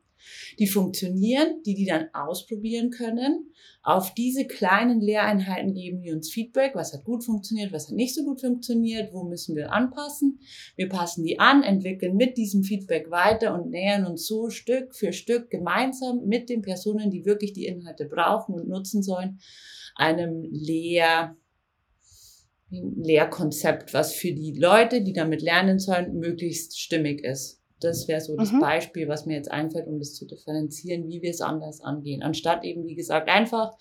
die 0.60 0.68
funktionieren, 0.68 1.62
die 1.66 1.74
die 1.76 1.86
dann 1.86 2.08
ausprobieren 2.14 2.92
können. 2.92 3.52
Auf 3.82 4.14
diese 4.14 4.46
kleinen 4.46 5.02
Lehreinheiten 5.02 5.74
geben 5.74 6.02
die 6.02 6.14
uns 6.14 6.32
Feedback, 6.32 6.74
was 6.76 6.94
hat 6.94 7.04
gut 7.04 7.26
funktioniert, 7.26 7.74
was 7.74 7.88
hat 7.88 7.96
nicht 7.96 8.16
so 8.16 8.24
gut 8.24 8.40
funktioniert, 8.40 9.12
wo 9.14 9.24
müssen 9.24 9.56
wir 9.56 9.74
anpassen. 9.74 10.40
Wir 10.78 10.88
passen 10.88 11.26
die 11.26 11.40
an, 11.40 11.64
entwickeln 11.64 12.16
mit 12.16 12.38
diesem 12.38 12.64
Feedback 12.64 13.12
weiter 13.12 13.54
und 13.54 13.72
nähern 13.72 14.06
uns 14.06 14.26
so 14.26 14.50
Stück 14.50 14.96
für 14.96 15.12
Stück 15.12 15.50
gemeinsam 15.50 16.26
mit 16.26 16.48
den 16.50 16.62
Personen, 16.62 17.12
die 17.12 17.26
wirklich 17.26 17.52
die 17.52 17.66
Inhalte 17.66 18.06
brauchen 18.06 18.56
und 18.56 18.70
nutzen 18.70 19.04
sollen, 19.04 19.40
einem 19.96 20.44
Lehr 20.52 21.36
Lehrkonzept, 22.70 23.94
was 23.94 24.14
für 24.14 24.34
die 24.34 24.54
Leute, 24.54 25.02
die 25.02 25.14
damit 25.14 25.42
lernen 25.42 25.78
sollen, 25.78 26.18
möglichst 26.18 26.80
stimmig 26.80 27.24
ist. 27.24 27.62
Das 27.80 28.08
wäre 28.08 28.22
so 28.22 28.36
das 28.36 28.52
mhm. 28.52 28.62
Beispiel, 28.62 29.08
was 29.08 29.26
mir 29.26 29.36
jetzt 29.36 29.52
einfällt, 29.52 29.88
um 29.88 30.00
das 30.00 30.16
zu 30.16 30.26
differenzieren, 30.26 31.08
wie 31.08 31.22
wir 31.22 31.30
es 31.30 31.42
anders 31.42 31.82
angehen. 31.82 32.24
Anstatt 32.24 32.64
eben, 32.64 32.88
wie 32.88 32.96
gesagt, 32.96 33.30
einfach 33.30 33.74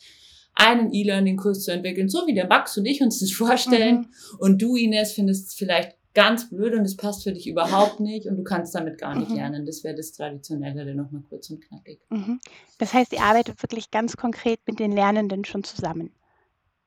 einen 0.54 0.92
E-Learning-Kurs 0.92 1.64
zu 1.64 1.72
entwickeln, 1.72 2.08
so 2.08 2.26
wie 2.26 2.34
der 2.34 2.46
Max 2.46 2.76
und 2.76 2.84
ich 2.84 3.00
uns 3.00 3.20
das 3.20 3.32
vorstellen. 3.32 3.96
Mhm. 3.96 4.38
Und 4.38 4.60
du, 4.60 4.76
Ines, 4.76 5.12
findest 5.12 5.48
es 5.48 5.54
vielleicht 5.54 5.96
ganz 6.14 6.50
blöd 6.50 6.74
und 6.74 6.84
es 6.84 6.96
passt 6.96 7.24
für 7.24 7.32
dich 7.32 7.46
überhaupt 7.46 8.00
nicht 8.00 8.26
und 8.26 8.36
du 8.36 8.44
kannst 8.44 8.74
damit 8.74 8.98
gar 8.98 9.14
nicht 9.14 9.30
mhm. 9.30 9.36
lernen. 9.36 9.66
Das 9.66 9.82
wäre 9.82 9.94
das 9.94 10.12
Traditionellere 10.12 10.94
nochmal 10.94 11.22
kurz 11.28 11.50
und 11.50 11.62
knackig. 11.62 12.00
Mhm. 12.10 12.40
Das 12.78 12.92
heißt, 12.92 13.12
ihr 13.12 13.22
arbeitet 13.22 13.62
wirklich 13.62 13.90
ganz 13.90 14.16
konkret 14.16 14.60
mit 14.66 14.78
den 14.78 14.92
Lernenden 14.92 15.44
schon 15.44 15.64
zusammen 15.64 16.10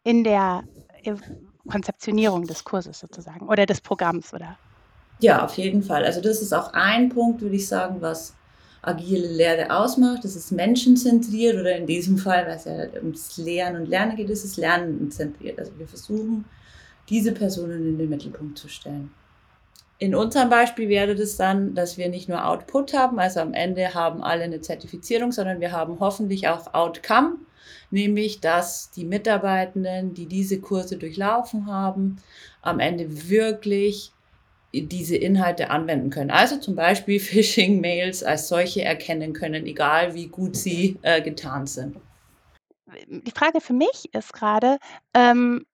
in 0.04 0.24
der 0.24 0.64
äh, 1.04 1.16
Konzeptionierung 1.68 2.46
des 2.46 2.64
Kurses 2.64 3.00
sozusagen 3.00 3.48
oder 3.48 3.66
des 3.66 3.82
Programms, 3.82 4.34
oder? 4.34 4.58
Ja, 5.20 5.44
auf 5.44 5.58
jeden 5.58 5.82
Fall. 5.82 6.06
Also 6.06 6.22
das 6.22 6.42
ist 6.42 6.54
auch 6.54 6.74
ein 6.74 7.10
Punkt, 7.10 7.42
würde 7.42 7.56
ich 7.56 7.68
sagen, 7.68 8.02
was 8.02 8.36
agile 8.82 9.28
Lehre 9.28 9.76
ausmacht. 9.76 10.24
Das 10.24 10.36
ist 10.36 10.52
menschenzentriert 10.52 11.60
oder 11.60 11.76
in 11.76 11.88
diesem 11.88 12.18
Fall, 12.18 12.46
weil 12.46 12.58
es 12.58 12.66
ja 12.66 13.02
ums 13.02 13.38
Lehren 13.38 13.76
und 13.78 13.88
Lernen 13.88 14.16
geht, 14.16 14.30
ist 14.30 14.46
es 14.46 14.58
lernenzentriert. 14.58 15.58
Also 15.58 15.72
wir 15.80 15.88
versuchen 15.88 16.46
diese 17.10 17.32
Personen 17.32 17.88
in 17.88 17.98
den 17.98 18.10
Mittelpunkt 18.10 18.58
zu 18.58 18.68
stellen. 18.68 19.12
In 19.98 20.14
unserem 20.14 20.50
Beispiel 20.50 20.90
wäre 20.90 21.16
das 21.16 21.38
dann, 21.38 21.74
dass 21.74 21.98
wir 21.98 22.10
nicht 22.10 22.28
nur 22.28 22.46
Output 22.46 22.94
haben, 22.94 23.18
also 23.18 23.40
am 23.40 23.54
Ende 23.54 23.94
haben 23.94 24.24
alle 24.24 24.44
eine 24.44 24.60
Zertifizierung, 24.60 25.32
sondern 25.32 25.62
wir 25.62 25.72
haben 25.72 26.00
hoffentlich 26.02 26.50
auch 26.50 26.74
Outcome, 26.74 27.38
nämlich 27.92 28.42
dass 28.42 28.92
die 28.92 29.06
Mitarbeitenden, 29.06 30.14
die 30.14 30.26
diese 30.26 30.60
Kurse 30.60 30.98
durchlaufen 30.98 31.68
haben, 31.68 32.18
am 32.62 32.80
Ende 32.80 33.30
wirklich 33.30 34.12
diese 34.74 35.16
Inhalte 35.16 35.70
anwenden 35.70 36.10
können. 36.10 36.32
Also 36.32 36.58
zum 36.58 36.76
Beispiel 36.76 37.20
Phishing-Mails 37.22 38.24
als 38.24 38.50
solche 38.50 38.84
erkennen 38.84 39.32
können, 39.32 39.66
egal 39.66 40.14
wie 40.14 40.28
gut 40.28 40.58
sie 40.58 40.98
äh, 41.04 41.22
getan 41.22 41.68
sind. 41.68 41.96
Die 43.08 43.32
Frage 43.32 43.62
für 43.62 43.74
mich 43.74 44.10
ist 44.14 44.34
gerade, 44.34 44.78
ähm, 45.14 45.66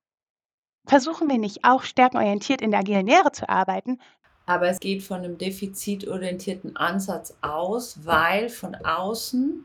Versuchen 0.91 1.29
wir 1.29 1.37
nicht 1.37 1.59
auch 1.63 1.83
stärkenorientiert 1.83 2.61
in 2.61 2.71
der 2.71 2.81
agilen 2.81 3.07
Lehre 3.07 3.31
zu 3.31 3.47
arbeiten? 3.47 3.97
Aber 4.45 4.67
es 4.67 4.77
geht 4.81 5.01
von 5.01 5.19
einem 5.19 5.37
defizitorientierten 5.37 6.75
Ansatz 6.75 7.33
aus, 7.39 7.99
weil 8.03 8.49
von 8.49 8.75
außen, 8.75 9.63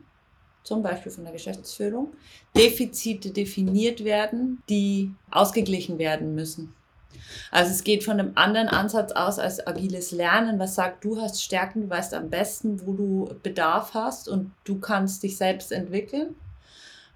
zum 0.63 0.81
Beispiel 0.81 1.11
von 1.11 1.25
der 1.25 1.33
Geschäftsführung, 1.33 2.13
Defizite 2.55 3.31
definiert 3.31 4.05
werden, 4.05 4.63
die 4.69 5.11
ausgeglichen 5.29 5.97
werden 5.97 6.33
müssen. 6.33 6.73
Also 7.51 7.71
es 7.71 7.83
geht 7.83 8.05
von 8.05 8.21
einem 8.21 8.31
anderen 8.35 8.69
Ansatz 8.69 9.11
aus 9.11 9.37
als 9.37 9.67
agiles 9.67 10.11
Lernen, 10.11 10.59
was 10.59 10.75
sagt, 10.75 11.03
du 11.03 11.19
hast 11.19 11.43
Stärken, 11.43 11.81
du 11.81 11.89
weißt 11.89 12.13
am 12.13 12.29
besten, 12.29 12.87
wo 12.87 12.93
du 12.93 13.35
Bedarf 13.43 13.93
hast 13.93 14.29
und 14.29 14.53
du 14.63 14.79
kannst 14.79 15.23
dich 15.23 15.35
selbst 15.35 15.73
entwickeln. 15.73 16.37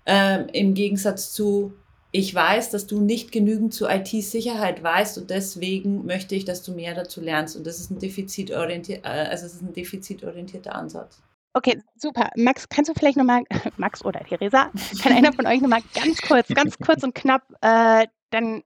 Ähm, 0.06 0.48
Im 0.52 0.74
Gegensatz 0.74 1.32
zu, 1.32 1.72
ich 2.12 2.36
weiß, 2.36 2.70
dass 2.72 2.88
du 2.88 3.00
nicht 3.00 3.32
genügend 3.32 3.74
zu 3.74 3.88
IT-Sicherheit 3.88 4.84
weißt 4.84 5.18
und 5.18 5.30
deswegen 5.30 6.06
möchte 6.06 6.36
ich, 6.36 6.44
dass 6.44 6.62
du 6.62 6.74
mehr 6.74 6.94
dazu 6.94 7.22
lernst. 7.22 7.56
Und 7.56 7.66
das 7.66 7.80
ist 7.80 7.90
ein 7.90 8.00
defizitorientier 8.00 8.98
äh, 9.04 9.28
also 9.30 9.46
es 9.46 9.54
ist 9.54 9.62
ein 9.62 9.74
defizitorientierter 9.74 10.76
Ansatz. 10.76 11.22
Okay, 11.54 11.82
super. 11.98 12.30
Max, 12.36 12.68
kannst 12.68 12.90
du 12.90 12.94
vielleicht 12.94 13.18
nochmal, 13.18 13.44
Max 13.78 14.04
oder 14.04 14.22
Theresa, 14.22 14.72
kann 15.02 15.14
einer 15.14 15.34
von 15.34 15.48
euch 15.48 15.62
nochmal 15.62 15.82
ganz 15.94 16.22
kurz, 16.22 16.48
ganz 16.50 16.78
kurz 16.78 17.04
und 17.04 17.16
knapp, 17.16 17.44
äh, 17.62 18.08
dann, 18.30 18.64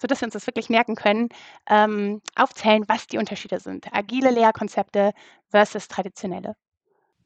sodass 0.00 0.20
wir 0.20 0.26
uns 0.26 0.34
das 0.34 0.46
wirklich 0.46 0.68
merken 0.68 0.94
können, 0.94 1.28
ähm, 1.68 2.20
aufzählen, 2.36 2.84
was 2.88 3.06
die 3.06 3.18
Unterschiede 3.18 3.58
sind. 3.60 3.86
Agile 3.92 4.30
Lehrkonzepte 4.30 5.12
versus 5.50 5.88
traditionelle. 5.88 6.54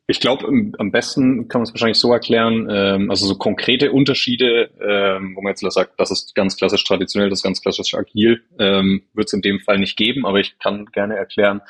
Ich 0.08 0.18
glaube, 0.18 0.46
am 0.78 0.90
besten 0.90 1.48
kann 1.48 1.60
man 1.60 1.64
es 1.64 1.72
wahrscheinlich 1.72 1.98
so 1.98 2.12
erklären, 2.12 2.68
ähm, 2.70 3.10
also 3.10 3.26
so 3.26 3.36
konkrete 3.36 3.92
Unterschiede, 3.92 4.70
ähm, 4.80 5.36
wo 5.36 5.42
man 5.42 5.50
jetzt 5.50 5.60
sagt, 5.72 5.98
das 5.98 6.10
ist 6.10 6.34
ganz 6.34 6.56
klassisch 6.56 6.84
traditionell, 6.84 7.30
das 7.30 7.38
ist 7.38 7.44
ganz 7.44 7.62
klassisch 7.62 7.94
agil, 7.94 8.42
ähm, 8.58 9.02
wird 9.14 9.28
es 9.28 9.32
in 9.32 9.42
dem 9.42 9.60
Fall 9.60 9.78
nicht 9.78 9.96
geben, 9.96 10.26
aber 10.26 10.40
ich 10.40 10.58
kann 10.58 10.86
gerne 10.86 11.16
erklären, 11.16 11.62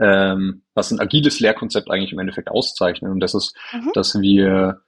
ähm, 0.00 0.62
was 0.74 0.90
ein 0.90 0.98
agiles 0.98 1.38
Lehrkonzept 1.38 1.90
eigentlich 1.90 2.12
im 2.12 2.18
Endeffekt 2.18 2.50
auszeichnet. 2.50 3.12
Und 3.12 3.20
das 3.20 3.34
ist, 3.34 3.56
mhm. 3.72 3.90
dass 3.94 4.20
wir 4.20 4.82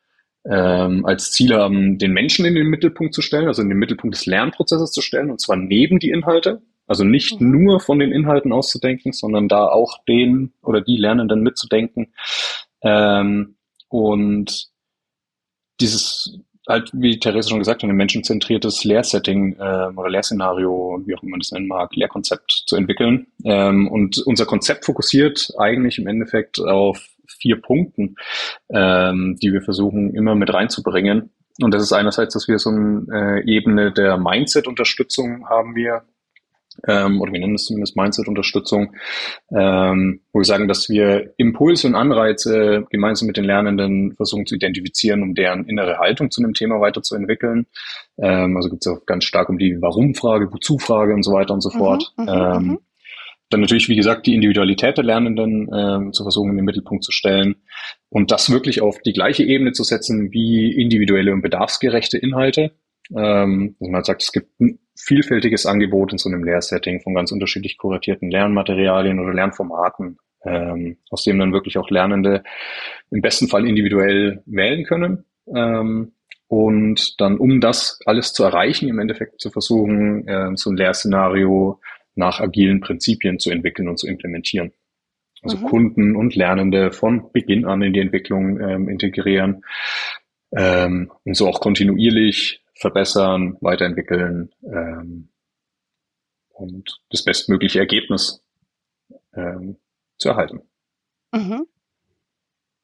ähm, 0.44 1.04
als 1.06 1.30
Ziel 1.32 1.54
haben, 1.54 1.98
den 1.98 2.12
Menschen 2.12 2.44
in 2.44 2.54
den 2.54 2.66
Mittelpunkt 2.66 3.14
zu 3.14 3.22
stellen, 3.22 3.46
also 3.46 3.62
in 3.62 3.68
den 3.68 3.78
Mittelpunkt 3.78 4.16
des 4.16 4.26
Lernprozesses 4.26 4.90
zu 4.90 5.00
stellen, 5.00 5.30
und 5.30 5.40
zwar 5.40 5.56
neben 5.56 5.98
die 6.00 6.10
Inhalte. 6.10 6.62
Also 6.86 7.04
nicht 7.04 7.40
mhm. 7.40 7.50
nur 7.52 7.80
von 7.80 8.00
den 8.00 8.10
Inhalten 8.10 8.52
auszudenken, 8.52 9.12
sondern 9.12 9.46
da 9.46 9.66
auch 9.66 10.02
den 10.08 10.54
oder 10.60 10.80
die 10.80 10.96
Lernenden 10.96 11.40
mitzudenken, 11.40 12.12
ähm, 12.82 13.56
und 13.88 14.68
dieses 15.80 16.40
halt, 16.68 16.90
wie 16.92 17.18
Therese 17.18 17.48
schon 17.48 17.58
gesagt 17.58 17.82
hat, 17.82 17.90
ein 17.90 17.96
menschenzentriertes 17.96 18.84
Lehrsetting 18.84 19.56
ähm, 19.60 19.98
oder 19.98 20.08
Lehrszenario, 20.08 21.02
wie 21.04 21.14
auch 21.14 21.22
immer 21.22 21.32
man 21.32 21.40
das 21.40 21.52
nennen 21.52 21.66
mag, 21.66 21.94
Lehrkonzept 21.94 22.64
zu 22.66 22.76
entwickeln. 22.76 23.26
Ähm, 23.44 23.88
und 23.88 24.18
unser 24.26 24.46
Konzept 24.46 24.84
fokussiert 24.84 25.52
eigentlich 25.58 25.98
im 25.98 26.06
Endeffekt 26.06 26.60
auf 26.60 27.06
vier 27.26 27.60
Punkten, 27.60 28.16
ähm, 28.70 29.36
die 29.42 29.52
wir 29.52 29.62
versuchen 29.62 30.14
immer 30.14 30.34
mit 30.34 30.52
reinzubringen. 30.52 31.30
Und 31.60 31.74
das 31.74 31.82
ist 31.82 31.92
einerseits, 31.92 32.34
dass 32.34 32.48
wir 32.48 32.58
so 32.58 32.70
eine 32.70 33.42
äh, 33.44 33.50
Ebene 33.50 33.92
der 33.92 34.16
Mindset-Unterstützung 34.16 35.48
haben 35.48 35.74
wir, 35.74 36.04
ähm, 36.86 37.20
oder 37.20 37.32
wir 37.32 37.40
nennen 37.40 37.54
es 37.54 37.66
zumindest 37.66 37.96
Mindset-Unterstützung, 37.96 38.94
ähm, 39.50 40.20
wo 40.32 40.40
wir 40.40 40.44
sagen, 40.44 40.68
dass 40.68 40.88
wir 40.88 41.34
Impulse 41.36 41.88
und 41.88 41.94
Anreize 41.94 42.86
gemeinsam 42.90 43.26
mit 43.26 43.36
den 43.36 43.44
Lernenden 43.44 44.14
versuchen 44.16 44.46
zu 44.46 44.54
identifizieren, 44.54 45.22
um 45.22 45.34
deren 45.34 45.66
innere 45.66 45.98
Haltung 45.98 46.30
zu 46.30 46.42
einem 46.42 46.54
Thema 46.54 46.80
weiterzuentwickeln. 46.80 47.66
Ähm, 48.18 48.56
also 48.56 48.70
geht 48.70 48.80
es 48.80 48.86
auch 48.86 49.06
ganz 49.06 49.24
stark 49.24 49.48
um 49.48 49.58
die 49.58 49.80
Warum-Frage, 49.80 50.52
Wozu-Frage 50.52 51.14
und 51.14 51.22
so 51.22 51.32
weiter 51.32 51.54
und 51.54 51.60
so 51.60 51.70
mhm, 51.70 51.78
fort. 51.78 52.12
Mhm, 52.16 52.28
ähm, 52.28 52.62
mhm. 52.62 52.78
dann 53.50 53.60
natürlich, 53.60 53.88
wie 53.88 53.96
gesagt, 53.96 54.26
die 54.26 54.34
Individualität 54.34 54.96
der 54.96 55.04
Lernenden 55.04 55.68
ähm, 55.74 56.12
zu 56.12 56.22
versuchen, 56.22 56.50
in 56.50 56.56
den 56.56 56.64
Mittelpunkt 56.64 57.04
zu 57.04 57.12
stellen 57.12 57.56
und 58.08 58.30
das 58.30 58.50
wirklich 58.50 58.80
auf 58.80 59.00
die 59.00 59.12
gleiche 59.12 59.44
Ebene 59.44 59.72
zu 59.72 59.84
setzen 59.84 60.32
wie 60.32 60.72
individuelle 60.72 61.32
und 61.32 61.42
bedarfsgerechte 61.42 62.18
Inhalte. 62.18 62.72
Ähm, 63.16 63.76
dass 63.80 63.88
man 63.88 64.04
sagt, 64.04 64.22
es 64.22 64.32
gibt 64.32 64.60
ein 64.60 64.78
vielfältiges 64.96 65.66
Angebot 65.66 66.12
in 66.12 66.18
so 66.18 66.28
einem 66.28 66.44
Lehrsetting 66.44 67.00
von 67.00 67.14
ganz 67.14 67.32
unterschiedlich 67.32 67.78
kuratierten 67.78 68.30
Lernmaterialien 68.30 69.18
oder 69.18 69.32
Lernformaten, 69.32 70.18
ähm, 70.44 70.98
aus 71.10 71.24
dem 71.24 71.38
dann 71.38 71.52
wirklich 71.52 71.78
auch 71.78 71.90
Lernende 71.90 72.42
im 73.10 73.20
besten 73.20 73.48
Fall 73.48 73.66
individuell 73.66 74.42
wählen 74.46 74.84
können. 74.84 75.24
Ähm, 75.54 76.12
und 76.48 77.20
dann, 77.20 77.38
um 77.38 77.60
das 77.60 78.00
alles 78.06 78.32
zu 78.32 78.42
erreichen, 78.44 78.88
im 78.88 78.98
Endeffekt 78.98 79.40
zu 79.40 79.50
versuchen, 79.50 80.26
äh, 80.26 80.50
so 80.56 80.70
ein 80.70 80.76
Lehrszenario 80.76 81.80
nach 82.14 82.40
agilen 82.40 82.80
Prinzipien 82.80 83.38
zu 83.38 83.50
entwickeln 83.50 83.88
und 83.88 83.98
zu 83.98 84.08
implementieren. 84.08 84.72
Also 85.42 85.56
mhm. 85.56 85.62
Kunden 85.62 86.16
und 86.16 86.34
Lernende 86.34 86.92
von 86.92 87.32
Beginn 87.32 87.64
an 87.64 87.82
in 87.82 87.92
die 87.92 88.00
Entwicklung 88.00 88.60
ähm, 88.60 88.88
integrieren 88.88 89.62
ähm, 90.52 91.10
und 91.24 91.34
so 91.34 91.48
auch 91.48 91.60
kontinuierlich 91.60 92.62
verbessern, 92.80 93.56
weiterentwickeln 93.60 94.50
ähm, 94.64 95.28
und 96.48 97.00
das 97.10 97.22
bestmögliche 97.24 97.78
Ergebnis 97.78 98.42
ähm, 99.34 99.76
zu 100.18 100.30
erhalten. 100.30 100.62
Mhm. 101.32 101.66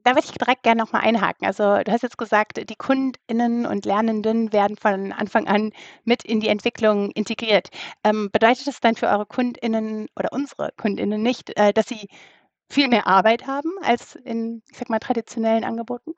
Da 0.04 0.12
würde 0.14 0.24
ich 0.24 0.38
direkt 0.38 0.62
gerne 0.62 0.80
nochmal 0.80 1.02
einhaken. 1.02 1.46
Also 1.46 1.82
du 1.82 1.90
hast 1.90 2.02
jetzt 2.02 2.18
gesagt, 2.18 2.70
die 2.70 2.76
KundInnen 2.76 3.66
und 3.66 3.84
Lernenden 3.84 4.52
werden 4.52 4.76
von 4.76 5.12
Anfang 5.12 5.48
an 5.48 5.72
mit 6.04 6.24
in 6.24 6.38
die 6.38 6.46
Entwicklung 6.46 7.10
integriert. 7.10 7.70
Ähm, 8.04 8.30
bedeutet 8.30 8.68
das 8.68 8.78
dann 8.80 8.94
für 8.94 9.08
eure 9.08 9.26
KundInnen 9.26 10.06
oder 10.14 10.32
unsere 10.32 10.70
KundInnen 10.76 11.20
nicht, 11.20 11.58
äh, 11.58 11.72
dass 11.72 11.88
sie 11.88 12.08
viel 12.68 12.86
mehr 12.86 13.08
Arbeit 13.08 13.48
haben 13.48 13.72
als 13.82 14.14
in, 14.14 14.62
ich 14.70 14.78
sag 14.78 14.90
mal, 14.90 15.00
traditionellen 15.00 15.64
Angeboten? 15.64 16.12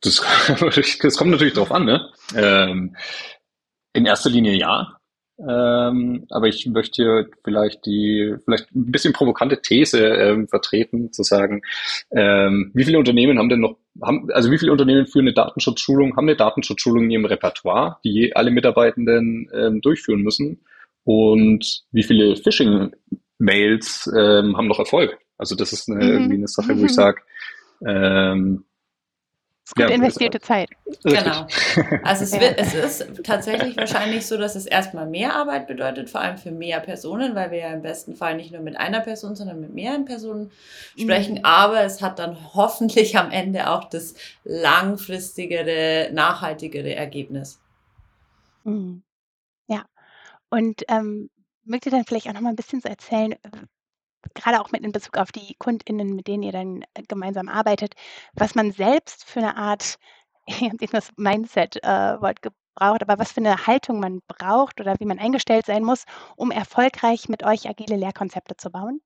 Das, 0.00 0.22
das 1.02 1.16
kommt 1.16 1.30
natürlich 1.30 1.54
drauf 1.54 1.72
an, 1.72 1.84
ne? 1.84 2.10
Ähm, 2.34 2.96
in 3.92 4.06
erster 4.06 4.30
Linie 4.30 4.54
ja. 4.54 4.96
Ähm, 5.38 6.26
aber 6.28 6.48
ich 6.48 6.66
möchte 6.66 7.02
hier 7.02 7.30
vielleicht 7.42 7.86
die, 7.86 8.34
vielleicht 8.44 8.70
ein 8.74 8.92
bisschen 8.92 9.14
provokante 9.14 9.62
These 9.62 9.98
ähm, 9.98 10.48
vertreten, 10.48 11.12
zu 11.12 11.22
sagen, 11.22 11.62
ähm, 12.10 12.70
wie 12.74 12.84
viele 12.84 12.98
Unternehmen 12.98 13.38
haben 13.38 13.48
denn 13.48 13.60
noch, 13.60 13.78
haben, 14.02 14.28
also 14.32 14.50
wie 14.50 14.58
viele 14.58 14.72
Unternehmen 14.72 15.06
führen 15.06 15.26
eine 15.26 15.34
Datenschutzschulung, 15.34 16.16
haben 16.16 16.28
eine 16.28 16.36
Datenschutzschulung 16.36 17.04
in 17.04 17.10
ihrem 17.10 17.24
Repertoire, 17.24 17.98
die 18.04 18.36
alle 18.36 18.50
Mitarbeitenden 18.50 19.48
ähm, 19.54 19.80
durchführen 19.80 20.20
müssen? 20.20 20.60
Und 21.04 21.84
wie 21.90 22.02
viele 22.02 22.36
Phishing-Mails 22.36 24.12
ähm, 24.14 24.56
haben 24.56 24.68
noch 24.68 24.78
Erfolg? 24.78 25.18
Also 25.38 25.54
das 25.54 25.72
ist 25.72 25.88
eine, 25.88 26.04
mhm. 26.04 26.10
irgendwie 26.10 26.34
eine 26.34 26.48
Sache, 26.48 26.78
wo 26.78 26.84
ich 26.84 26.92
sage, 26.92 27.22
ähm, 27.86 28.64
gut 29.74 29.88
ja, 29.88 29.94
investierte 29.94 30.40
Zeit. 30.40 30.70
Genau. 31.04 31.46
Also 32.02 32.24
es, 32.24 32.32
wird, 32.32 32.58
es 32.58 32.74
ist 32.74 33.24
tatsächlich 33.24 33.76
wahrscheinlich 33.76 34.26
so, 34.26 34.36
dass 34.36 34.54
es 34.56 34.66
erstmal 34.66 35.06
mehr 35.06 35.34
Arbeit 35.34 35.66
bedeutet, 35.66 36.10
vor 36.10 36.20
allem 36.20 36.38
für 36.38 36.50
mehr 36.50 36.80
Personen, 36.80 37.34
weil 37.34 37.50
wir 37.50 37.58
ja 37.58 37.72
im 37.72 37.82
besten 37.82 38.16
Fall 38.16 38.36
nicht 38.36 38.52
nur 38.52 38.62
mit 38.62 38.76
einer 38.76 39.00
Person, 39.00 39.36
sondern 39.36 39.60
mit 39.60 39.74
mehreren 39.74 40.04
Personen 40.04 40.50
sprechen. 40.96 41.36
Mhm. 41.36 41.44
Aber 41.44 41.82
es 41.82 42.02
hat 42.02 42.18
dann 42.18 42.36
hoffentlich 42.54 43.16
am 43.16 43.30
Ende 43.30 43.70
auch 43.70 43.84
das 43.84 44.14
langfristigere, 44.44 46.10
nachhaltigere 46.12 46.94
Ergebnis. 46.94 47.60
Mhm. 48.64 49.02
Ja. 49.68 49.84
Und 50.48 50.82
ähm, 50.88 51.30
mögt 51.64 51.86
ihr 51.86 51.92
dann 51.92 52.04
vielleicht 52.04 52.28
auch 52.28 52.34
noch 52.34 52.40
mal 52.40 52.50
ein 52.50 52.56
bisschen 52.56 52.80
so 52.80 52.88
erzählen, 52.88 53.34
gerade 54.34 54.60
auch 54.60 54.70
mit 54.72 54.82
in 54.84 54.92
Bezug 54.92 55.16
auf 55.16 55.32
die 55.32 55.54
KundInnen, 55.58 56.14
mit 56.14 56.26
denen 56.26 56.42
ihr 56.42 56.52
dann 56.52 56.82
äh, 56.94 57.02
gemeinsam 57.08 57.48
arbeitet, 57.48 57.94
was 58.34 58.54
man 58.54 58.72
selbst 58.72 59.24
für 59.24 59.40
eine 59.40 59.56
Art, 59.56 59.98
ich 60.46 60.62
habe 60.62 60.76
jetzt 60.80 60.94
das 60.94 61.10
Mindset-Wort 61.16 62.38
äh, 62.38 62.50
gebraucht, 62.50 63.02
aber 63.02 63.18
was 63.18 63.32
für 63.32 63.40
eine 63.40 63.66
Haltung 63.66 64.00
man 64.00 64.20
braucht 64.28 64.80
oder 64.80 64.94
wie 64.98 65.06
man 65.06 65.18
eingestellt 65.18 65.66
sein 65.66 65.84
muss, 65.84 66.04
um 66.36 66.50
erfolgreich 66.50 67.28
mit 67.28 67.44
euch 67.44 67.68
agile 67.68 67.96
Lehrkonzepte 67.96 68.56
zu 68.56 68.70
bauen? 68.70 69.00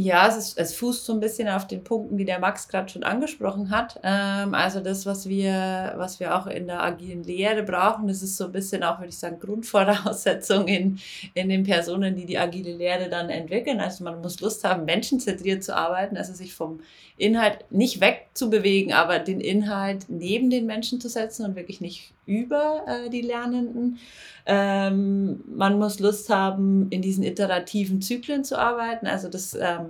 Ja, 0.00 0.28
es, 0.28 0.36
ist, 0.36 0.58
es 0.58 0.76
fußt 0.76 1.06
so 1.06 1.12
ein 1.12 1.18
bisschen 1.18 1.48
auf 1.48 1.66
den 1.66 1.82
Punkten, 1.82 2.16
die 2.16 2.24
der 2.24 2.38
Max 2.38 2.68
gerade 2.68 2.88
schon 2.88 3.02
angesprochen 3.02 3.70
hat. 3.70 3.98
Ähm, 4.04 4.54
also 4.54 4.78
das, 4.78 5.06
was 5.06 5.28
wir, 5.28 5.94
was 5.96 6.20
wir 6.20 6.36
auch 6.36 6.46
in 6.46 6.68
der 6.68 6.84
agilen 6.84 7.24
Lehre 7.24 7.64
brauchen, 7.64 8.06
das 8.06 8.22
ist 8.22 8.36
so 8.36 8.44
ein 8.44 8.52
bisschen 8.52 8.84
auch, 8.84 9.00
würde 9.00 9.08
ich 9.08 9.18
sagen, 9.18 9.40
Grundvoraussetzung 9.40 10.68
in, 10.68 11.00
in 11.34 11.48
den 11.48 11.64
Personen, 11.64 12.14
die 12.14 12.26
die 12.26 12.38
agile 12.38 12.76
Lehre 12.76 13.08
dann 13.08 13.28
entwickeln. 13.28 13.80
Also 13.80 14.04
man 14.04 14.20
muss 14.20 14.38
Lust 14.40 14.62
haben, 14.62 14.84
menschenzentriert 14.84 15.64
zu 15.64 15.74
arbeiten, 15.74 16.16
also 16.16 16.32
sich 16.32 16.54
vom 16.54 16.78
Inhalt 17.16 17.64
nicht 17.70 18.00
wegzubewegen, 18.00 18.92
aber 18.92 19.18
den 19.18 19.40
Inhalt 19.40 20.06
neben 20.06 20.48
den 20.48 20.66
Menschen 20.66 21.00
zu 21.00 21.08
setzen 21.08 21.44
und 21.44 21.56
wirklich 21.56 21.80
nicht 21.80 22.14
über 22.24 22.84
äh, 22.86 23.10
die 23.10 23.22
Lernenden. 23.22 23.98
Ähm, 24.46 25.42
man 25.46 25.78
muss 25.78 25.98
Lust 25.98 26.30
haben, 26.30 26.86
in 26.90 27.02
diesen 27.02 27.24
iterativen 27.24 28.00
Zyklen 28.00 28.44
zu 28.44 28.58
arbeiten, 28.58 29.06
also 29.06 29.28
das, 29.28 29.54
ähm, 29.54 29.87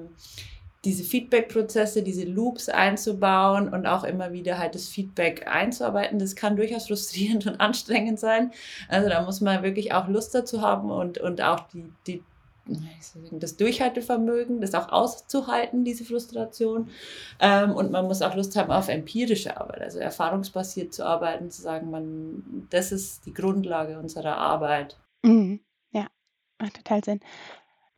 diese 0.84 1.02
Feedback-Prozesse, 1.02 2.02
diese 2.02 2.24
Loops 2.24 2.68
einzubauen 2.68 3.68
und 3.68 3.86
auch 3.86 4.04
immer 4.04 4.32
wieder 4.32 4.58
halt 4.58 4.74
das 4.74 4.88
Feedback 4.88 5.46
einzuarbeiten. 5.46 6.18
Das 6.18 6.36
kann 6.36 6.56
durchaus 6.56 6.86
frustrierend 6.88 7.46
und 7.46 7.60
anstrengend 7.60 8.20
sein. 8.20 8.52
Also 8.88 9.08
da 9.08 9.22
muss 9.22 9.40
man 9.40 9.62
wirklich 9.62 9.92
auch 9.92 10.08
Lust 10.08 10.34
dazu 10.34 10.62
haben 10.62 10.90
und, 10.90 11.18
und 11.18 11.42
auch 11.42 11.68
die, 11.68 11.92
die 12.06 12.22
das 13.32 13.56
Durchhaltevermögen, 13.56 14.60
das 14.60 14.74
auch 14.74 14.90
auszuhalten, 14.90 15.84
diese 15.84 16.04
Frustration. 16.04 16.90
Ähm, 17.40 17.72
und 17.72 17.90
man 17.90 18.06
muss 18.06 18.22
auch 18.22 18.34
Lust 18.34 18.56
haben 18.56 18.70
auf 18.70 18.88
empirische 18.88 19.58
Arbeit, 19.58 19.80
also 19.80 19.98
erfahrungsbasiert 19.98 20.92
zu 20.92 21.04
arbeiten, 21.04 21.50
zu 21.50 21.62
sagen, 21.62 21.90
man, 21.90 22.66
das 22.70 22.92
ist 22.92 23.24
die 23.26 23.32
Grundlage 23.32 23.98
unserer 23.98 24.36
Arbeit. 24.36 24.98
Mhm. 25.22 25.60
Ja, 25.92 26.08
macht 26.58 26.76
total 26.76 27.02
Sinn. 27.02 27.20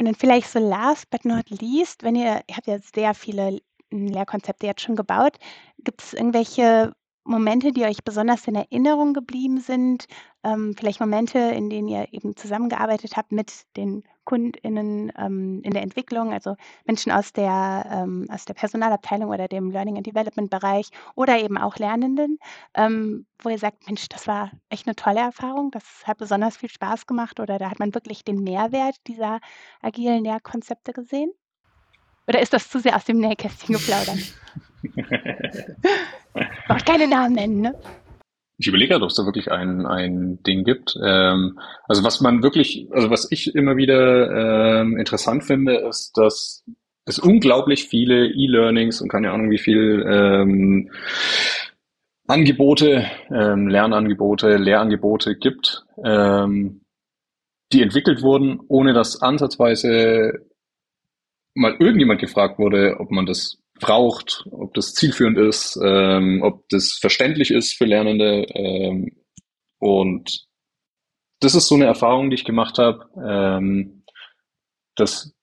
Und 0.00 0.06
dann 0.06 0.14
vielleicht 0.14 0.48
so 0.48 0.58
last 0.58 1.10
but 1.10 1.26
not 1.26 1.50
least, 1.50 2.02
wenn 2.04 2.14
ihr, 2.14 2.40
ihr 2.48 2.56
habt 2.56 2.66
ja 2.66 2.78
sehr 2.78 3.12
viele 3.12 3.60
Lehrkonzepte 3.90 4.66
jetzt 4.66 4.80
schon 4.80 4.96
gebaut, 4.96 5.36
gibt 5.84 6.00
es 6.00 6.14
irgendwelche 6.14 6.94
Momente, 7.24 7.70
die 7.70 7.84
euch 7.84 8.02
besonders 8.02 8.48
in 8.48 8.54
Erinnerung 8.54 9.12
geblieben 9.12 9.60
sind? 9.60 10.06
Ähm, 10.42 10.74
vielleicht 10.74 11.00
Momente, 11.00 11.38
in 11.38 11.68
denen 11.68 11.86
ihr 11.86 12.08
eben 12.12 12.34
zusammengearbeitet 12.34 13.18
habt 13.18 13.30
mit 13.30 13.52
den 13.76 14.02
KundInnen 14.30 15.12
ähm, 15.18 15.60
in 15.64 15.72
der 15.72 15.82
Entwicklung, 15.82 16.32
also 16.32 16.54
Menschen 16.84 17.10
aus 17.10 17.32
der, 17.32 17.84
ähm, 17.90 18.28
aus 18.30 18.44
der 18.44 18.54
Personalabteilung 18.54 19.28
oder 19.28 19.48
dem 19.48 19.72
Learning 19.72 19.96
and 19.96 20.06
Development 20.06 20.48
Bereich 20.48 20.90
oder 21.16 21.40
eben 21.40 21.58
auch 21.58 21.76
Lernenden, 21.78 22.38
ähm, 22.74 23.26
wo 23.40 23.48
ihr 23.48 23.58
sagt, 23.58 23.88
Mensch, 23.88 24.08
das 24.08 24.28
war 24.28 24.52
echt 24.68 24.86
eine 24.86 24.94
tolle 24.94 25.18
Erfahrung, 25.18 25.72
das 25.72 25.84
hat 26.04 26.18
besonders 26.18 26.56
viel 26.56 26.70
Spaß 26.70 27.06
gemacht 27.06 27.40
oder 27.40 27.58
da 27.58 27.70
hat 27.70 27.80
man 27.80 27.92
wirklich 27.92 28.24
den 28.24 28.44
Mehrwert 28.44 28.94
dieser 29.08 29.40
agilen 29.82 30.22
Lehrkonzepte 30.22 30.92
gesehen? 30.92 31.32
Oder 32.28 32.40
ist 32.40 32.52
das 32.52 32.70
zu 32.70 32.78
sehr 32.78 32.94
aus 32.94 33.04
dem 33.04 33.18
Nähkästchen 33.18 33.74
geplaudert? 33.74 34.18
Braucht 36.68 36.86
keine 36.86 37.08
Namen 37.08 37.34
nennen, 37.34 37.60
ne? 37.62 37.74
Ich 38.60 38.66
überlege 38.66 38.92
halt, 38.92 39.02
ob 39.02 39.08
es 39.08 39.16
da 39.16 39.24
wirklich 39.24 39.50
ein, 39.50 39.86
ein 39.86 40.42
Ding 40.42 40.64
gibt. 40.64 40.94
Ähm, 41.02 41.58
also 41.88 42.04
was 42.04 42.20
man 42.20 42.42
wirklich, 42.42 42.86
also 42.90 43.08
was 43.10 43.26
ich 43.32 43.54
immer 43.54 43.78
wieder 43.78 44.80
ähm, 44.82 44.98
interessant 44.98 45.44
finde, 45.44 45.76
ist, 45.76 46.12
dass 46.16 46.62
es 47.06 47.18
unglaublich 47.18 47.88
viele 47.88 48.26
E-Learnings 48.26 49.00
und 49.00 49.08
keine 49.08 49.32
Ahnung 49.32 49.50
wie 49.50 49.58
viel 49.58 50.04
ähm, 50.06 50.90
Angebote, 52.26 53.06
ähm, 53.34 53.66
Lernangebote, 53.66 54.58
Lehrangebote 54.58 55.36
gibt, 55.36 55.86
ähm, 56.04 56.82
die 57.72 57.80
entwickelt 57.80 58.20
wurden, 58.20 58.60
ohne 58.68 58.92
dass 58.92 59.22
ansatzweise 59.22 60.46
mal 61.54 61.76
irgendjemand 61.78 62.20
gefragt 62.20 62.58
wurde, 62.58 62.96
ob 62.98 63.10
man 63.10 63.24
das 63.24 63.58
braucht, 63.80 64.44
ob 64.50 64.74
das 64.74 64.94
zielführend 64.94 65.38
ist, 65.38 65.78
ähm, 65.82 66.42
ob 66.42 66.68
das 66.68 66.98
verständlich 67.00 67.50
ist 67.50 67.74
für 67.74 67.84
Lernende. 67.84 68.46
Ähm, 68.54 69.16
und 69.78 70.46
das 71.40 71.54
ist 71.54 71.66
so 71.66 71.74
eine 71.74 71.86
Erfahrung, 71.86 72.30
die 72.30 72.34
ich 72.34 72.44
gemacht 72.44 72.78
habe, 72.78 73.08
ähm, 73.26 74.04
dass 74.94 75.34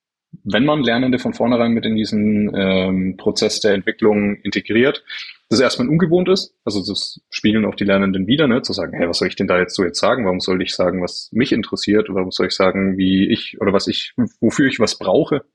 wenn 0.44 0.66
man 0.66 0.84
Lernende 0.84 1.20
von 1.20 1.34
vornherein 1.34 1.72
mit 1.72 1.86
in 1.86 1.96
diesen 1.96 2.54
ähm, 2.56 3.18
Prozess 3.18 3.60
der 3.60 3.74
Entwicklung 3.74 4.36
integriert, 4.36 5.04
das 5.50 5.60
erstmal 5.60 5.88
ungewohnt 5.88 6.30
ist. 6.30 6.54
Also 6.66 6.84
das 6.86 7.22
spiegeln 7.30 7.66
auch 7.66 7.76
die 7.76 7.86
Lernenden 7.86 8.28
wieder, 8.28 8.48
ne? 8.48 8.62
zu 8.62 8.74
sagen, 8.74 8.94
hey, 8.98 9.08
was 9.08 9.20
soll 9.20 9.30
ich 9.30 9.36
denn 9.36 9.48
da 9.48 9.58
jetzt 9.58 9.76
so 9.76 9.84
jetzt 9.84 10.00
sagen? 10.00 10.26
Warum 10.26 10.40
soll 10.40 10.62
ich 10.62 10.76
sagen, 10.76 11.02
was 11.02 11.30
mich 11.32 11.52
interessiert? 11.52 12.10
Oder 12.10 12.20
warum 12.20 12.32
soll 12.32 12.48
ich 12.48 12.54
sagen, 12.54 12.98
wie 12.98 13.30
ich 13.30 13.60
oder 13.62 13.74
was 13.74 13.88
ich, 13.88 14.14
wofür 14.42 14.68
ich 14.68 14.80
was 14.80 14.98
brauche? 14.98 15.46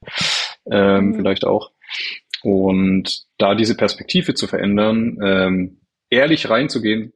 Ähm, 0.70 1.08
mhm. 1.08 1.14
Vielleicht 1.16 1.44
auch. 1.44 1.72
Und 2.42 3.24
da 3.38 3.54
diese 3.54 3.76
Perspektive 3.76 4.34
zu 4.34 4.46
verändern, 4.46 5.18
ähm, 5.22 5.80
ehrlich 6.10 6.50
reinzugehen, 6.50 7.12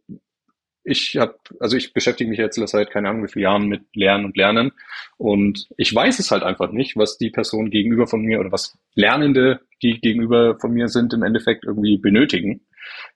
ich 0.86 1.16
habe, 1.16 1.36
also 1.58 1.76
ich 1.76 1.92
beschäftige 1.92 2.30
mich 2.30 2.38
jetzt 2.38 2.54
seit 2.54 2.90
keine 2.90 3.08
Ahnung 3.08 3.24
wie 3.24 3.28
vielen 3.28 3.42
Jahren 3.42 3.66
mit 3.66 3.82
Lernen 3.94 4.24
und 4.24 4.36
Lernen 4.36 4.70
und 5.18 5.66
ich 5.76 5.92
weiß 5.92 6.20
es 6.20 6.30
halt 6.30 6.44
einfach 6.44 6.70
nicht, 6.70 6.96
was 6.96 7.18
die 7.18 7.30
Person 7.30 7.70
gegenüber 7.70 8.06
von 8.06 8.22
mir 8.22 8.38
oder 8.38 8.52
was 8.52 8.78
Lernende, 8.94 9.60
die 9.82 10.00
gegenüber 10.00 10.58
von 10.60 10.72
mir 10.72 10.86
sind, 10.86 11.12
im 11.12 11.24
Endeffekt 11.24 11.64
irgendwie 11.64 11.98
benötigen 11.98 12.60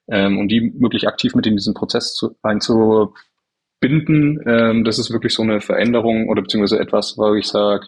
ähm, 0.09 0.37
und 0.37 0.49
die 0.49 0.61
möglich 0.61 1.07
aktiv 1.07 1.33
mit 1.33 1.47
in 1.47 1.55
diesen 1.55 1.73
Prozess 1.73 2.13
zu, 2.13 2.35
einzubinden. 2.41 4.41
Ähm, 4.45 4.83
das 4.83 4.99
ist 4.99 5.11
wirklich 5.11 5.33
so 5.33 5.43
eine 5.43 5.61
Veränderung 5.61 6.27
oder 6.27 6.41
beziehungsweise 6.41 6.81
etwas, 6.81 7.17
wo 7.17 7.33
ich 7.35 7.47
sage, 7.47 7.87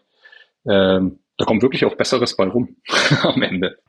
ähm, 0.65 1.19
da 1.37 1.45
kommt 1.45 1.61
wirklich 1.61 1.83
auch 1.83 1.95
Besseres 1.95 2.37
bei 2.37 2.45
rum 2.45 2.77
am 3.23 3.41
Ende. 3.41 3.79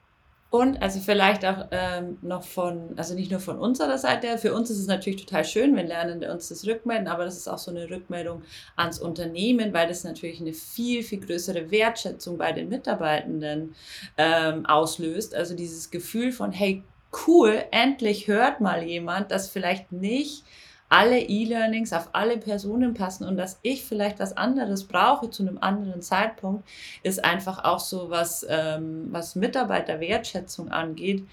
Und 0.54 0.80
also 0.80 1.00
vielleicht 1.00 1.44
auch 1.44 1.66
ähm, 1.72 2.16
noch 2.22 2.44
von, 2.44 2.90
also 2.96 3.16
nicht 3.16 3.32
nur 3.32 3.40
von 3.40 3.58
unserer 3.58 3.98
Seite, 3.98 4.38
für 4.38 4.54
uns 4.54 4.70
ist 4.70 4.78
es 4.78 4.86
natürlich 4.86 5.24
total 5.24 5.44
schön, 5.44 5.74
wenn 5.74 5.88
Lernende 5.88 6.30
uns 6.30 6.48
das 6.48 6.64
rückmelden, 6.64 7.08
aber 7.08 7.24
das 7.24 7.36
ist 7.36 7.48
auch 7.48 7.58
so 7.58 7.72
eine 7.72 7.90
Rückmeldung 7.90 8.42
ans 8.76 9.00
Unternehmen, 9.00 9.72
weil 9.72 9.88
das 9.88 10.04
natürlich 10.04 10.40
eine 10.40 10.52
viel, 10.52 11.02
viel 11.02 11.18
größere 11.18 11.72
Wertschätzung 11.72 12.38
bei 12.38 12.52
den 12.52 12.68
Mitarbeitenden 12.68 13.74
ähm, 14.16 14.64
auslöst. 14.66 15.34
Also 15.34 15.56
dieses 15.56 15.90
Gefühl 15.90 16.30
von, 16.30 16.52
hey, 16.52 16.84
cool, 17.26 17.64
endlich 17.72 18.28
hört 18.28 18.60
mal 18.60 18.84
jemand, 18.84 19.32
das 19.32 19.48
vielleicht 19.48 19.90
nicht 19.90 20.44
alle 20.88 21.20
E-Learnings 21.20 21.92
auf 21.92 22.10
alle 22.12 22.36
Personen 22.36 22.94
passen 22.94 23.24
und 23.24 23.36
dass 23.36 23.58
ich 23.62 23.84
vielleicht 23.84 24.20
was 24.20 24.36
anderes 24.36 24.84
brauche 24.84 25.30
zu 25.30 25.42
einem 25.42 25.58
anderen 25.58 26.02
Zeitpunkt, 26.02 26.64
ist 27.02 27.24
einfach 27.24 27.64
auch 27.64 27.80
so, 27.80 28.10
was, 28.10 28.46
ähm, 28.48 29.08
was 29.10 29.34
Mitarbeiterwertschätzung 29.34 30.70
angeht, 30.70 31.24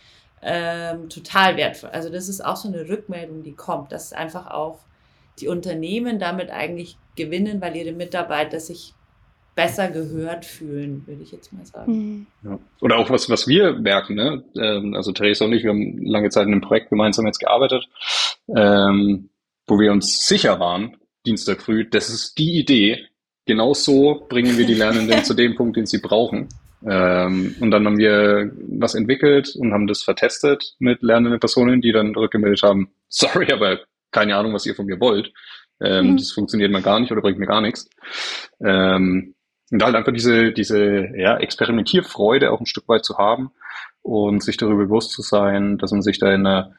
ähm, 0.41 1.09
total 1.09 1.57
wertvoll. 1.57 1.91
Also 1.91 2.09
das 2.09 2.27
ist 2.27 2.43
auch 2.43 2.55
so 2.55 2.67
eine 2.67 2.89
Rückmeldung, 2.89 3.43
die 3.43 3.53
kommt, 3.53 3.91
dass 3.91 4.13
einfach 4.13 4.49
auch 4.49 4.79
die 5.39 5.47
Unternehmen 5.47 6.19
damit 6.19 6.49
eigentlich 6.49 6.97
gewinnen, 7.15 7.61
weil 7.61 7.75
ihre 7.75 7.91
Mitarbeiter 7.91 8.59
sich 8.59 8.93
besser 9.55 9.89
gehört 9.89 10.45
fühlen, 10.45 11.03
würde 11.05 11.23
ich 11.23 11.31
jetzt 11.31 11.51
mal 11.51 11.65
sagen. 11.65 11.91
Mhm. 11.91 12.27
Ja. 12.43 12.59
Oder 12.79 12.97
auch 12.97 13.09
was, 13.09 13.29
was 13.29 13.47
wir 13.47 13.73
merken, 13.73 14.15
ne? 14.15 14.43
Ähm, 14.55 14.95
also 14.95 15.11
Theresa 15.11 15.45
und 15.45 15.53
ich, 15.53 15.63
wir 15.63 15.71
haben 15.71 15.97
lange 16.05 16.29
Zeit 16.29 16.47
in 16.47 16.53
einem 16.53 16.61
Projekt 16.61 16.89
gemeinsam 16.89 17.25
jetzt 17.25 17.39
gearbeitet, 17.39 17.87
ähm, 18.55 19.29
wo 19.71 19.79
wir 19.79 19.93
uns 19.93 20.27
sicher 20.27 20.60
waren, 20.60 20.97
Dienstag 21.25 21.62
früh, 21.62 21.88
das 21.89 22.10
ist 22.10 22.38
die 22.38 22.60
Idee. 22.60 23.07
Genau 23.45 23.73
so 23.73 24.25
bringen 24.27 24.57
wir 24.57 24.65
die 24.65 24.73
Lernenden 24.73 25.23
zu 25.23 25.34
dem 25.34 25.55
Punkt, 25.55 25.77
den 25.77 25.86
sie 25.86 25.99
brauchen. 25.99 26.49
Ähm, 26.86 27.55
und 27.62 27.71
dann 27.71 27.86
haben 27.86 27.97
wir 27.97 28.51
was 28.67 28.95
entwickelt 28.95 29.55
und 29.55 29.71
haben 29.71 29.88
das 29.88 30.03
vertestet 30.03 30.75
mit 30.79 31.01
lernenden 31.01 31.39
Personen, 31.39 31.79
die 31.79 31.93
dann 31.93 32.13
rückgemeldet 32.13 32.63
haben, 32.63 32.91
sorry, 33.07 33.49
aber 33.53 33.79
keine 34.12 34.36
Ahnung, 34.36 34.53
was 34.53 34.65
ihr 34.65 34.75
von 34.75 34.88
mir 34.88 34.99
wollt. 34.99 35.31
Ähm, 35.79 36.12
mhm. 36.12 36.17
Das 36.17 36.31
funktioniert 36.31 36.71
mal 36.71 36.81
gar 36.81 36.99
nicht 36.99 37.13
oder 37.13 37.21
bringt 37.21 37.39
mir 37.39 37.47
gar 37.47 37.62
nichts. 37.62 37.89
Ähm, 38.60 39.36
und 39.71 39.84
halt 39.84 39.95
einfach 39.95 40.12
diese, 40.12 40.51
diese 40.51 41.15
ja, 41.15 41.38
Experimentierfreude 41.38 42.51
auch 42.51 42.60
ein 42.60 42.65
Stück 42.65 42.89
weit 42.89 43.05
zu 43.05 43.17
haben 43.17 43.51
und 44.01 44.43
sich 44.43 44.57
darüber 44.57 44.84
bewusst 44.84 45.12
zu 45.12 45.21
sein, 45.21 45.77
dass 45.77 45.91
man 45.91 46.01
sich 46.01 46.19
da 46.19 46.34
in 46.34 46.45
einer 46.45 46.75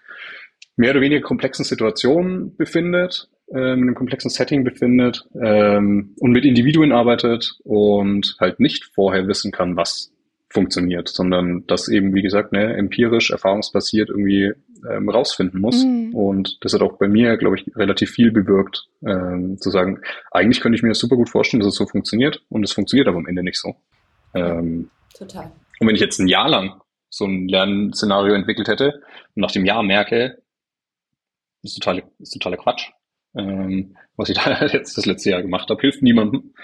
mehr 0.77 0.93
oder 0.93 1.01
weniger 1.01 1.23
komplexen 1.23 1.65
Situation 1.65 2.57
befindet, 2.57 3.29
äh, 3.53 3.59
in 3.59 3.83
einem 3.83 3.95
komplexen 3.95 4.31
Setting 4.31 4.65
befindet 4.65 5.25
ähm, 5.41 6.15
und 6.19 6.33
mit 6.33 6.45
Individuen 6.45 6.93
arbeitet 6.93 7.59
und 7.65 8.37
halt 8.41 8.61
nicht 8.61 8.85
vorher 8.95 9.27
wissen 9.29 9.53
kann, 9.53 9.77
was 9.77 10.13
funktioniert, 10.49 11.09
sondern 11.09 11.65
das 11.67 11.89
eben, 11.89 12.15
wie 12.15 12.23
gesagt, 12.23 12.53
ne, 12.53 12.77
empirisch, 12.77 13.31
erfahrungsbasiert 13.31 14.11
irgendwie 14.11 14.53
ähm, 14.89 15.09
rausfinden 15.09 15.61
muss. 15.61 15.85
Mhm. 15.85 16.15
Und 16.15 16.59
das 16.61 16.75
hat 16.75 16.83
auch 16.83 16.99
bei 16.99 17.09
mir, 17.09 17.37
glaube 17.39 17.57
ich, 17.57 17.75
relativ 17.75 18.11
viel 18.11 18.31
bewirkt, 18.33 18.87
ähm, 19.07 19.57
zu 19.59 19.71
sagen, 19.71 20.01
eigentlich 20.31 20.61
könnte 20.61 20.77
ich 20.77 20.83
mir 20.83 20.91
das 20.91 20.99
super 20.99 21.17
gut 21.17 21.31
vorstellen, 21.31 21.61
dass 21.61 21.73
es 21.73 21.77
so 21.77 21.87
funktioniert 21.87 22.43
und 22.51 22.65
es 22.65 22.73
funktioniert 22.73 23.09
aber 23.09 23.19
am 23.19 23.27
Ende 23.27 23.43
nicht 23.43 23.59
so. 23.59 23.75
Ähm, 24.35 24.91
Total. 25.17 25.51
Und 25.81 25.89
wenn 25.89 25.95
ich 25.95 26.01
jetzt 26.01 26.19
ein 26.19 26.29
Jahr 26.29 26.49
lang 26.49 26.81
so 27.09 27.27
ein 27.27 27.49
Lernszenario 27.49 28.35
entwickelt 28.35 28.69
hätte 28.69 29.03
und 29.35 29.43
nach 29.43 29.53
dem 29.53 29.65
Jahr 29.65 29.83
merke, 29.83 30.39
ist 31.63 31.75
totaler, 31.75 32.03
ist 32.19 32.33
totaler 32.33 32.57
Quatsch, 32.57 32.91
ähm, 33.37 33.97
was 34.17 34.29
ich 34.29 34.37
da 34.45 34.67
jetzt 34.67 34.97
das 34.97 35.07
letzte 35.07 35.31
Jahr 35.31 35.43
gemacht 35.43 35.69
habe, 35.71 35.81
hilft 35.81 36.03
niemandem, 36.03 36.55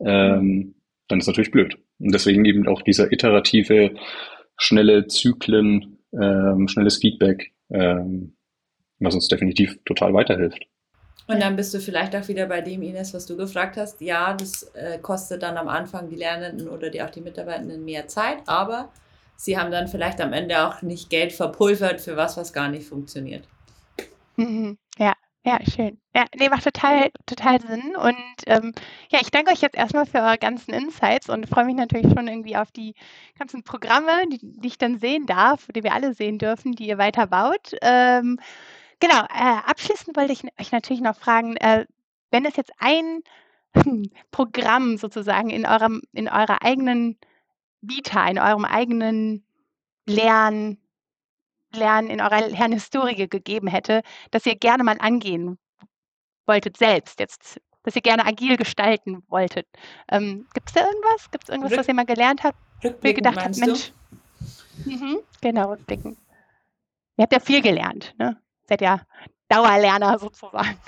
ähm, 0.00 0.74
dann 1.08 1.18
ist 1.18 1.26
natürlich 1.26 1.50
blöd. 1.50 1.76
Und 1.98 2.12
deswegen 2.12 2.44
eben 2.44 2.68
auch 2.68 2.82
dieser 2.82 3.12
iterative, 3.12 3.94
schnelle 4.56 5.06
Zyklen, 5.06 5.98
ähm, 6.12 6.68
schnelles 6.68 6.98
Feedback, 6.98 7.52
ähm, 7.70 8.36
was 8.98 9.14
uns 9.14 9.28
definitiv 9.28 9.78
total 9.84 10.12
weiterhilft. 10.14 10.66
Und 11.28 11.42
dann 11.42 11.56
bist 11.56 11.74
du 11.74 11.80
vielleicht 11.80 12.16
auch 12.16 12.26
wieder 12.28 12.46
bei 12.46 12.62
dem, 12.62 12.82
Ines, 12.82 13.12
was 13.12 13.26
du 13.26 13.36
gefragt 13.36 13.76
hast. 13.76 14.00
Ja, 14.00 14.32
das 14.32 14.62
äh, 14.74 14.98
kostet 14.98 15.42
dann 15.42 15.58
am 15.58 15.68
Anfang 15.68 16.08
die 16.08 16.16
Lernenden 16.16 16.68
oder 16.68 16.88
die, 16.88 17.02
auch 17.02 17.10
die 17.10 17.20
Mitarbeitenden 17.20 17.84
mehr 17.84 18.08
Zeit, 18.08 18.38
aber 18.46 18.90
sie 19.36 19.58
haben 19.58 19.70
dann 19.70 19.88
vielleicht 19.88 20.20
am 20.22 20.32
Ende 20.32 20.66
auch 20.66 20.80
nicht 20.80 21.10
Geld 21.10 21.32
verpulvert 21.32 22.00
für 22.00 22.16
was, 22.16 22.38
was 22.38 22.54
gar 22.54 22.70
nicht 22.70 22.86
funktioniert. 22.86 23.46
Mhm. 24.38 24.78
Ja, 24.98 25.14
ja, 25.44 25.58
schön. 25.68 26.00
Ja, 26.14 26.26
nee, 26.36 26.48
macht 26.48 26.64
total, 26.64 27.10
total 27.26 27.60
Sinn. 27.60 27.96
Und 27.96 28.16
ähm, 28.46 28.72
ja, 29.10 29.20
ich 29.20 29.30
danke 29.30 29.50
euch 29.52 29.60
jetzt 29.60 29.76
erstmal 29.76 30.06
für 30.06 30.18
eure 30.18 30.38
ganzen 30.38 30.72
Insights 30.72 31.28
und 31.28 31.48
freue 31.48 31.64
mich 31.64 31.74
natürlich 31.76 32.12
schon 32.12 32.28
irgendwie 32.28 32.56
auf 32.56 32.70
die 32.70 32.94
ganzen 33.38 33.64
Programme, 33.64 34.12
die, 34.30 34.38
die 34.42 34.68
ich 34.68 34.78
dann 34.78 34.98
sehen 34.98 35.26
darf, 35.26 35.66
die 35.74 35.82
wir 35.82 35.92
alle 35.92 36.14
sehen 36.14 36.38
dürfen, 36.38 36.72
die 36.72 36.86
ihr 36.88 36.98
weiter 36.98 37.26
baut. 37.26 37.72
Ähm, 37.82 38.38
genau, 39.00 39.20
äh, 39.24 39.58
abschließend 39.66 40.16
wollte 40.16 40.32
ich 40.32 40.44
euch 40.60 40.72
natürlich 40.72 41.02
noch 41.02 41.16
fragen, 41.16 41.56
äh, 41.56 41.86
wenn 42.30 42.44
es 42.44 42.56
jetzt 42.56 42.72
ein 42.78 43.22
Programm 44.30 44.98
sozusagen 44.98 45.50
in 45.50 45.66
eurem, 45.66 46.02
in 46.12 46.28
eurer 46.28 46.62
eigenen 46.62 47.18
Vita, 47.80 48.26
in 48.28 48.38
eurem 48.38 48.64
eigenen 48.64 49.44
Lern, 50.06 50.78
Lernen, 51.74 52.08
in 52.08 52.20
eurer 52.20 52.48
Lernhistorie 52.48 53.28
gegeben 53.28 53.68
hätte, 53.68 54.02
dass 54.30 54.46
ihr 54.46 54.56
gerne 54.56 54.84
mal 54.84 54.96
angehen 54.98 55.58
wolltet 56.46 56.76
selbst, 56.76 57.20
jetzt, 57.20 57.60
dass 57.82 57.94
ihr 57.94 58.02
gerne 58.02 58.24
agil 58.26 58.56
gestalten 58.56 59.22
wolltet. 59.28 59.66
Ähm, 60.10 60.46
Gibt 60.54 60.68
es 60.70 60.74
da 60.74 60.86
irgendwas? 60.86 61.30
Gibt 61.30 61.44
es 61.44 61.50
irgendwas, 61.50 61.72
Rück 61.72 61.78
was 61.80 61.88
ihr 61.88 61.94
mal 61.94 62.06
gelernt 62.06 62.42
habt? 62.42 62.58
Ihr 62.82 63.14
gedacht 63.14 63.36
habt, 63.36 63.58
Mensch, 63.58 63.92
mhm, 64.84 65.18
genau, 65.40 65.70
rückblicken. 65.70 66.16
Ihr 67.16 67.22
habt 67.22 67.32
ja 67.32 67.40
viel 67.40 67.60
gelernt, 67.60 68.14
ne? 68.18 68.40
Seid 68.68 68.80
ja 68.80 69.00
Dauerlerner 69.48 70.18
sozusagen. 70.18 70.78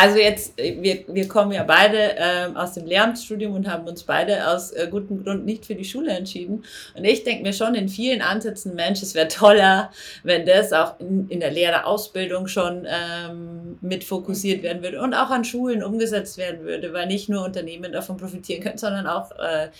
Also 0.00 0.18
jetzt, 0.18 0.60
äh, 0.60 0.76
wir, 0.80 1.04
wir 1.08 1.26
kommen 1.26 1.50
ja 1.50 1.64
beide 1.64 2.14
ähm, 2.18 2.56
aus 2.56 2.74
dem 2.74 2.86
Lehramtsstudium 2.86 3.52
und 3.54 3.68
haben 3.68 3.84
uns 3.88 4.04
beide 4.04 4.48
aus 4.48 4.70
äh, 4.70 4.86
gutem 4.88 5.24
Grund 5.24 5.44
nicht 5.44 5.66
für 5.66 5.74
die 5.74 5.84
Schule 5.84 6.12
entschieden. 6.12 6.64
Und 6.94 7.04
ich 7.04 7.24
denke 7.24 7.42
mir 7.42 7.52
schon 7.52 7.74
in 7.74 7.88
vielen 7.88 8.22
Ansätzen, 8.22 8.76
Mensch, 8.76 9.02
es 9.02 9.16
wäre 9.16 9.26
toller, 9.26 9.90
wenn 10.22 10.46
das 10.46 10.72
auch 10.72 11.00
in, 11.00 11.28
in 11.28 11.40
der 11.40 11.50
Lehrerausbildung 11.50 12.46
schon 12.46 12.86
ähm, 12.86 13.78
mit 13.80 14.04
fokussiert 14.04 14.62
werden 14.62 14.84
würde 14.84 15.00
und 15.00 15.14
auch 15.14 15.30
an 15.30 15.44
Schulen 15.44 15.82
umgesetzt 15.82 16.38
werden 16.38 16.64
würde, 16.64 16.92
weil 16.92 17.08
nicht 17.08 17.28
nur 17.28 17.44
Unternehmen 17.44 17.90
davon 17.90 18.18
profitieren 18.18 18.62
können, 18.62 18.78
sondern 18.78 19.08
auch 19.08 19.32
äh, 19.32 19.70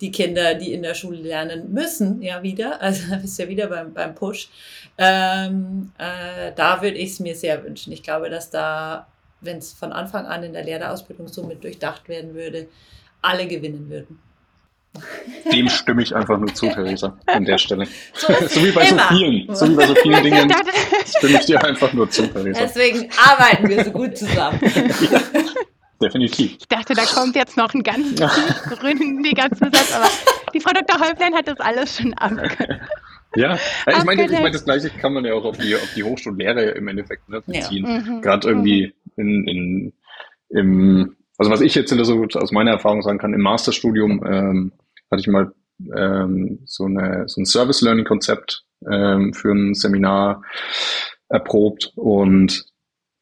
die 0.00 0.10
Kinder, 0.10 0.54
die 0.54 0.72
in 0.72 0.82
der 0.82 0.94
Schule 0.94 1.18
lernen 1.18 1.72
müssen, 1.72 2.20
ja 2.20 2.42
wieder, 2.42 2.82
also 2.82 3.14
du 3.14 3.42
ja 3.42 3.48
wieder 3.48 3.68
beim, 3.68 3.94
beim 3.94 4.16
Push. 4.16 4.48
Ähm, 4.96 5.92
äh, 5.98 6.50
da 6.56 6.82
würde 6.82 6.96
ich 6.96 7.10
es 7.10 7.20
mir 7.20 7.36
sehr 7.36 7.62
wünschen. 7.62 7.92
Ich 7.92 8.02
glaube, 8.02 8.28
dass 8.28 8.50
da 8.50 9.06
wenn 9.40 9.58
es 9.58 9.72
von 9.72 9.92
Anfang 9.92 10.26
an 10.26 10.42
in 10.42 10.52
der 10.52 10.64
Lehrerausbildung 10.64 11.28
so 11.28 11.44
mit 11.44 11.62
durchdacht 11.62 12.08
werden 12.08 12.34
würde, 12.34 12.68
alle 13.22 13.46
gewinnen 13.46 13.88
würden. 13.88 14.18
Dem 15.52 15.68
stimme 15.68 16.02
ich 16.02 16.14
einfach 16.14 16.38
nur 16.38 16.52
zu, 16.54 16.66
Theresa, 16.74 17.16
an 17.26 17.44
der 17.44 17.58
Stelle. 17.58 17.86
So, 18.14 18.32
so 18.48 18.64
wie 18.64 18.72
bei 18.72 18.88
immer. 18.88 19.02
so 19.02 19.16
vielen, 19.16 19.54
so 19.54 19.68
wie 19.68 19.74
bei 19.74 19.86
so 19.86 19.94
vielen 19.96 20.22
Dingen 20.22 20.52
stimme 21.04 21.38
ich 21.38 21.46
dir 21.46 21.62
einfach 21.64 21.92
nur 21.92 22.10
zu, 22.10 22.26
Theresa. 22.26 22.60
Deswegen 22.60 23.08
arbeiten 23.16 23.68
wir 23.68 23.84
so 23.84 23.92
gut 23.92 24.16
zusammen. 24.16 24.58
Ja, 25.10 25.20
definitiv. 26.00 26.56
Ich 26.58 26.68
dachte, 26.68 26.94
da 26.94 27.04
kommt 27.04 27.36
jetzt 27.36 27.56
noch 27.56 27.72
ein 27.74 27.82
ganz 27.82 28.20
gründiger 28.78 29.50
Zusatz, 29.50 29.92
aber 29.94 30.08
die 30.54 30.60
Frau 30.60 30.72
Dr. 30.72 31.00
Häuplein 31.00 31.34
hat 31.34 31.48
das 31.48 31.60
alles 31.60 31.96
schon 31.96 32.14
abgehört. 32.14 32.80
Ja, 33.36 33.58
ich 33.86 34.04
meine, 34.04 34.24
ich 34.24 34.32
meine, 34.32 34.50
das 34.52 34.64
Gleiche 34.64 34.88
kann 34.88 35.12
man 35.12 35.24
ja 35.24 35.34
auch 35.34 35.44
auf 35.44 35.58
die, 35.58 35.74
auf 35.74 35.92
die 35.94 36.02
Hochschullehre 36.02 36.70
im 36.70 36.88
Endeffekt 36.88 37.28
ne, 37.28 37.42
beziehen. 37.42 37.86
Ja. 37.86 38.00
Mhm. 38.00 38.22
Gerade 38.22 38.48
irgendwie 38.48 38.94
in, 39.18 39.46
in, 39.46 39.92
im, 40.50 41.16
also 41.36 41.50
was 41.50 41.60
ich 41.60 41.74
jetzt 41.74 41.90
so 41.90 42.26
aus 42.34 42.52
meiner 42.52 42.72
Erfahrung 42.72 43.02
sagen 43.02 43.18
kann, 43.18 43.34
im 43.34 43.40
Masterstudium 43.40 44.24
ähm, 44.26 44.72
hatte 45.10 45.20
ich 45.20 45.28
mal 45.28 45.52
ähm, 45.96 46.60
so, 46.64 46.84
eine, 46.84 47.28
so 47.28 47.40
ein 47.40 47.46
Service-Learning-Konzept 47.46 48.64
ähm, 48.90 49.32
für 49.32 49.52
ein 49.52 49.74
Seminar 49.74 50.42
erprobt. 51.28 51.92
Und 51.96 52.66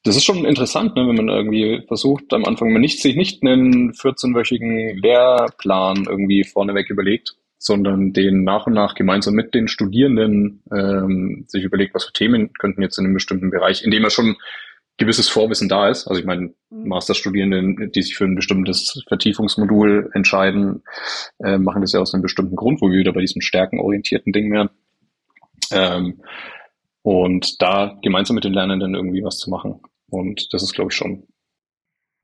das 0.05 0.17
ist 0.17 0.25
schon 0.25 0.45
interessant, 0.45 0.95
ne, 0.95 1.07
wenn 1.09 1.17
man 1.17 1.29
irgendwie 1.29 1.83
versucht, 1.87 2.33
am 2.33 2.45
Anfang 2.45 2.73
man 2.73 2.81
nicht, 2.81 3.03
sich 3.03 3.17
nicht 3.17 3.43
einen 3.43 3.93
14-wöchigen 3.93 5.01
Lehrplan 5.01 6.07
irgendwie 6.09 6.45
vorneweg 6.45 6.91
überlegt, 6.91 7.35
sondern 7.59 8.13
den 8.13 8.45
nach 8.45 8.67
und 8.67 8.75
nach 8.75 8.95
gemeinsam 8.95 9.35
mit 9.35 9.55
den 9.55 9.67
Studierenden 9.67 10.63
ähm, 10.73 11.45
sich 11.49 11.65
überlegt, 11.65 11.95
was 11.95 12.05
für 12.05 12.13
Themen 12.13 12.53
könnten 12.53 12.83
jetzt 12.83 12.99
in 12.99 13.07
einem 13.07 13.15
bestimmten 13.15 13.51
Bereich, 13.51 13.83
in 13.83 13.91
dem 13.91 14.05
er 14.05 14.11
schon 14.11 14.37
gewisses 14.99 15.29
Vorwissen 15.29 15.69
da 15.69 15.89
ist. 15.89 16.07
Also 16.07 16.21
ich 16.21 16.27
meine, 16.27 16.55
mhm. 16.71 16.89
Masterstudierende, 16.89 17.89
die 17.89 18.03
sich 18.03 18.17
für 18.17 18.25
ein 18.25 18.35
bestimmtes 18.35 19.03
Vertiefungsmodul 19.09 20.11
entscheiden, 20.15 20.83
äh, 21.39 21.59
machen 21.59 21.83
das 21.83 21.93
ja 21.93 22.01
aus 22.01 22.15
einem 22.15 22.23
bestimmten 22.23 22.57
Grund, 22.57 22.81
wo 22.81 22.91
wir 22.91 22.99
wieder 22.99 23.13
bei 23.13 23.21
diesem 23.21 23.43
stärkenorientierten 23.43 24.33
Ding 24.33 24.51
wären. 24.53 24.71
Ähm, 25.71 26.23
und 27.03 27.63
da 27.63 27.97
gemeinsam 28.03 28.35
mit 28.35 28.45
den 28.45 28.53
Lernenden 28.53 28.95
irgendwie 28.95 29.23
was 29.23 29.39
zu 29.39 29.51
machen. 29.51 29.81
Und 30.09 30.53
das 30.53 30.63
ist, 30.63 30.75
glaube 30.75 30.91
ich, 30.91 30.97
schon. 30.97 31.27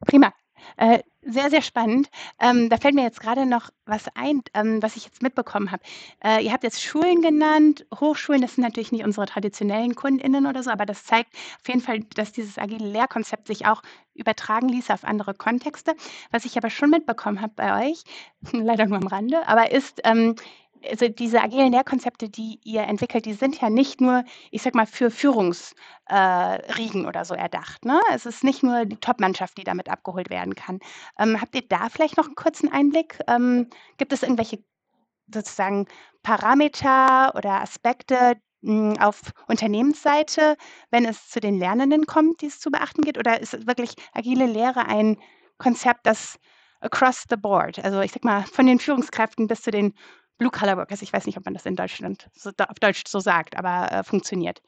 Prima. 0.06 0.32
Äh, 0.76 1.00
sehr, 1.24 1.50
sehr 1.50 1.62
spannend. 1.62 2.08
Ähm, 2.40 2.68
da 2.68 2.76
fällt 2.76 2.94
mir 2.94 3.04
jetzt 3.04 3.20
gerade 3.20 3.46
noch 3.46 3.70
was 3.86 4.06
ein, 4.16 4.42
ähm, 4.54 4.82
was 4.82 4.96
ich 4.96 5.04
jetzt 5.04 5.22
mitbekommen 5.22 5.70
habe. 5.70 5.82
Äh, 6.22 6.44
ihr 6.44 6.52
habt 6.52 6.64
jetzt 6.64 6.82
Schulen 6.82 7.22
genannt, 7.22 7.86
Hochschulen, 7.94 8.42
das 8.42 8.56
sind 8.56 8.64
natürlich 8.64 8.90
nicht 8.90 9.04
unsere 9.04 9.26
traditionellen 9.26 9.94
KundInnen 9.94 10.46
oder 10.46 10.62
so, 10.62 10.70
aber 10.70 10.84
das 10.84 11.04
zeigt 11.04 11.32
auf 11.60 11.68
jeden 11.68 11.80
Fall, 11.80 12.00
dass 12.16 12.32
dieses 12.32 12.58
agile 12.58 12.86
Lehrkonzept 12.86 13.46
sich 13.46 13.66
auch 13.66 13.82
übertragen 14.14 14.68
ließ 14.68 14.90
auf 14.90 15.04
andere 15.04 15.34
Kontexte. 15.34 15.94
Was 16.32 16.44
ich 16.44 16.56
aber 16.56 16.70
schon 16.70 16.90
mitbekommen 16.90 17.40
habe 17.40 17.52
bei 17.54 17.88
euch, 17.90 18.02
leider 18.52 18.86
nur 18.86 18.98
am 18.98 19.06
Rande, 19.06 19.46
aber 19.46 19.70
ist, 19.70 20.00
ähm, 20.04 20.34
also 20.90 21.08
diese 21.08 21.40
agilen 21.40 21.72
Lehrkonzepte, 21.72 22.28
die 22.28 22.60
ihr 22.64 22.82
entwickelt, 22.82 23.26
die 23.26 23.32
sind 23.32 23.60
ja 23.60 23.70
nicht 23.70 24.00
nur, 24.00 24.24
ich 24.50 24.62
sag 24.62 24.74
mal, 24.74 24.86
für 24.86 25.10
Führungsriegen 25.10 27.04
äh, 27.04 27.06
oder 27.06 27.24
so 27.24 27.34
erdacht. 27.34 27.84
Ne? 27.84 28.00
Es 28.12 28.26
ist 28.26 28.44
nicht 28.44 28.62
nur 28.62 28.84
die 28.84 28.96
Top-Mannschaft, 28.96 29.58
die 29.58 29.64
damit 29.64 29.88
abgeholt 29.88 30.30
werden 30.30 30.54
kann. 30.54 30.80
Ähm, 31.18 31.40
habt 31.40 31.54
ihr 31.54 31.66
da 31.66 31.88
vielleicht 31.88 32.16
noch 32.16 32.26
einen 32.26 32.34
kurzen 32.34 32.70
Einblick? 32.72 33.18
Ähm, 33.28 33.68
gibt 33.96 34.12
es 34.12 34.22
irgendwelche 34.22 34.62
sozusagen 35.32 35.86
Parameter 36.22 37.34
oder 37.34 37.60
Aspekte 37.60 38.36
mh, 38.60 38.94
hm, 38.94 39.00
auf 39.00 39.32
Unternehmensseite, 39.48 40.56
wenn 40.90 41.04
es 41.04 41.28
zu 41.28 41.40
den 41.40 41.58
Lernenden 41.58 42.06
kommt, 42.06 42.42
die 42.42 42.46
es 42.46 42.60
zu 42.60 42.70
beachten 42.70 43.02
gibt? 43.02 43.18
Oder 43.18 43.40
ist 43.40 43.66
wirklich 43.66 43.94
agile 44.12 44.46
Lehre 44.46 44.86
ein 44.86 45.18
Konzept, 45.58 46.06
das 46.06 46.38
across 46.82 47.24
the 47.30 47.36
board, 47.36 47.78
also 47.84 48.00
ich 48.00 48.12
sag 48.12 48.24
mal 48.24 48.42
von 48.42 48.66
den 48.66 48.78
Führungskräften 48.78 49.46
bis 49.46 49.62
zu 49.62 49.70
den 49.70 49.94
Blue-Collar-Workers. 50.42 51.02
Ich 51.02 51.12
weiß 51.12 51.26
nicht, 51.26 51.38
ob 51.38 51.44
man 51.44 51.54
das 51.54 51.66
in 51.66 51.76
Deutschland 51.76 52.28
so, 52.34 52.50
auf 52.50 52.78
Deutsch 52.80 53.04
so 53.06 53.20
sagt, 53.20 53.56
aber 53.56 53.92
äh, 53.92 54.02
funktioniert. 54.02 54.60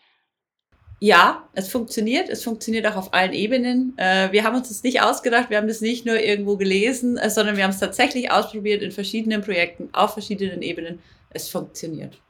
Ja, 1.00 1.48
es 1.52 1.68
funktioniert. 1.68 2.28
Es 2.28 2.44
funktioniert 2.44 2.86
auch 2.86 2.96
auf 2.96 3.12
allen 3.12 3.32
Ebenen. 3.32 3.98
Äh, 3.98 4.30
wir 4.30 4.44
haben 4.44 4.54
uns 4.54 4.68
das 4.68 4.84
nicht 4.84 5.02
ausgedacht. 5.02 5.50
Wir 5.50 5.56
haben 5.56 5.66
das 5.66 5.80
nicht 5.80 6.06
nur 6.06 6.20
irgendwo 6.20 6.56
gelesen, 6.56 7.16
äh, 7.16 7.28
sondern 7.28 7.56
wir 7.56 7.64
haben 7.64 7.72
es 7.72 7.80
tatsächlich 7.80 8.30
ausprobiert 8.30 8.82
in 8.82 8.92
verschiedenen 8.92 9.42
Projekten 9.42 9.88
auf 9.92 10.12
verschiedenen 10.12 10.62
Ebenen. 10.62 11.00
Es 11.30 11.48
funktioniert. 11.48 12.20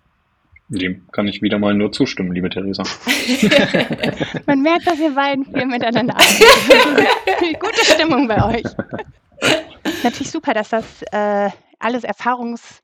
Dem 0.68 1.07
kann 1.12 1.28
ich 1.28 1.42
wieder 1.42 1.59
mal 1.59 1.74
nur 1.74 1.92
zustimmen, 1.92 2.33
liebe 2.33 2.48
Theresa. 2.48 2.83
Man 4.46 4.62
merkt, 4.62 4.87
dass 4.87 4.98
ihr 4.98 5.14
beiden 5.14 5.44
viel 5.44 5.66
miteinander 5.66 6.14
arbeitet. 6.14 7.61
Gute 7.61 7.85
Stimmung 7.85 8.26
bei 8.26 8.57
euch. 8.57 8.64
Natürlich 10.02 10.30
super, 10.30 10.54
dass 10.54 10.70
das 10.70 11.02
äh, 11.12 11.50
alles 11.78 12.02
erfahrungs 12.02 12.83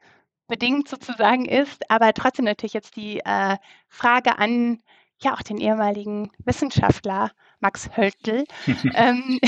bedingt 0.51 0.89
sozusagen 0.89 1.47
ist, 1.47 1.91
aber 1.91 2.13
trotzdem 2.13 2.45
natürlich 2.45 2.75
jetzt 2.75 2.97
die 2.97 3.21
äh, 3.21 3.57
Frage 3.89 4.39
an 4.39 4.83
ja 5.23 5.35
auch 5.35 5.43
den 5.43 5.59
ehemaligen 5.59 6.31
Wissenschaftler 6.45 7.31
Max 7.61 7.91
Höltl. 7.97 8.45
ähm, 8.95 9.39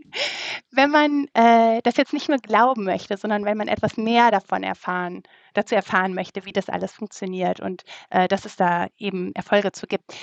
wenn 0.70 0.90
man 0.90 1.26
äh, 1.34 1.80
das 1.82 1.96
jetzt 1.96 2.12
nicht 2.12 2.28
nur 2.28 2.38
glauben 2.38 2.84
möchte, 2.84 3.16
sondern 3.16 3.44
wenn 3.44 3.56
man 3.56 3.68
etwas 3.68 3.96
mehr 3.96 4.30
davon 4.30 4.62
erfahren, 4.62 5.22
dazu 5.54 5.74
erfahren 5.74 6.14
möchte, 6.14 6.44
wie 6.44 6.52
das 6.52 6.68
alles 6.68 6.92
funktioniert 6.92 7.60
und 7.60 7.84
äh, 8.10 8.28
dass 8.28 8.44
es 8.44 8.56
da 8.56 8.88
eben 8.98 9.34
Erfolge 9.34 9.72
zu 9.72 9.86
gibt, 9.86 10.14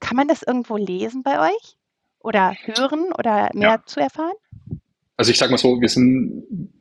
kann 0.00 0.16
man 0.16 0.28
das 0.28 0.42
irgendwo 0.42 0.76
lesen 0.76 1.22
bei 1.22 1.48
euch 1.48 1.76
oder 2.18 2.54
hören 2.64 3.12
oder 3.16 3.50
mehr 3.54 3.68
ja. 3.68 3.82
zu 3.86 4.00
erfahren? 4.00 4.34
Also 5.16 5.30
ich 5.30 5.38
sage 5.38 5.52
mal 5.52 5.58
so, 5.58 5.80
wir 5.80 5.88
sind 5.88 6.71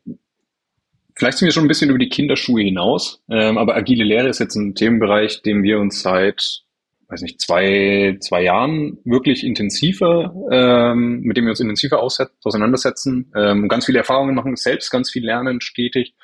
Vielleicht 1.22 1.38
sind 1.38 1.46
wir 1.46 1.54
schon 1.54 1.66
ein 1.66 1.68
bisschen 1.68 1.92
über 1.92 2.00
die 2.00 2.10
Kinderschuhe 2.10 2.64
hinaus, 2.64 3.22
ähm, 3.30 3.60
aber 3.60 3.76
agile 3.76 4.04
Lehre 4.04 4.28
ist 4.28 4.40
jetzt 4.40 4.56
ein 4.56 4.74
Themenbereich, 4.74 5.44
dem 5.44 5.62
wir 5.62 5.80
uns 5.80 6.02
seit, 6.02 6.64
weiß 7.10 7.22
nicht, 7.22 7.40
zwei, 7.40 8.18
zwei 8.22 8.42
Jahren 8.42 8.98
wirklich 9.06 9.46
intensiver, 9.46 10.34
ähm, 10.52 11.22
mit 11.22 11.38
dem 11.38 11.44
wir 11.44 11.52
uns 11.52 11.60
intensiver 11.60 12.02
auseinandersetzen, 12.02 13.32
ähm, 13.36 13.68
ganz 13.68 13.86
viele 13.86 14.00
Erfahrungen 14.00 14.34
machen, 14.34 14.56
selbst 14.56 14.90
ganz 14.90 15.12
viel 15.12 15.24
lernen, 15.24 15.62
stetig 15.62 16.16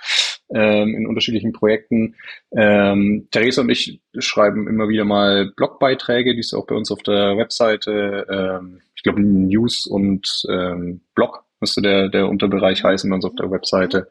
ähm, 0.49 0.95
in 0.95 1.05
unterschiedlichen 1.05 1.53
Projekten. 1.53 2.15
Ähm, 2.57 3.27
Theresa 3.29 3.62
und 3.62 3.69
ich 3.69 4.01
schreiben 4.17 4.67
immer 4.67 4.89
wieder 4.89 5.05
mal 5.05 5.51
Blogbeiträge, 5.55 6.33
die 6.33 6.39
ist 6.39 6.55
auch 6.55 6.65
bei 6.65 6.73
uns 6.73 6.89
auf 6.89 7.03
der 7.03 7.38
Webseite, 7.38 8.25
ähm, 8.31 8.81
ich 8.95 9.03
glaube 9.03 9.21
News 9.21 9.86
und 9.86 10.41
ähm, 10.49 11.01
Blog 11.13 11.43
müsste 11.60 11.83
der, 11.83 12.10
der 12.10 12.27
Unterbereich 12.27 12.83
heißen 12.83 13.07
bei 13.10 13.15
uns 13.15 13.25
auf 13.25 13.36
der 13.36 13.51
Webseite. 13.51 14.10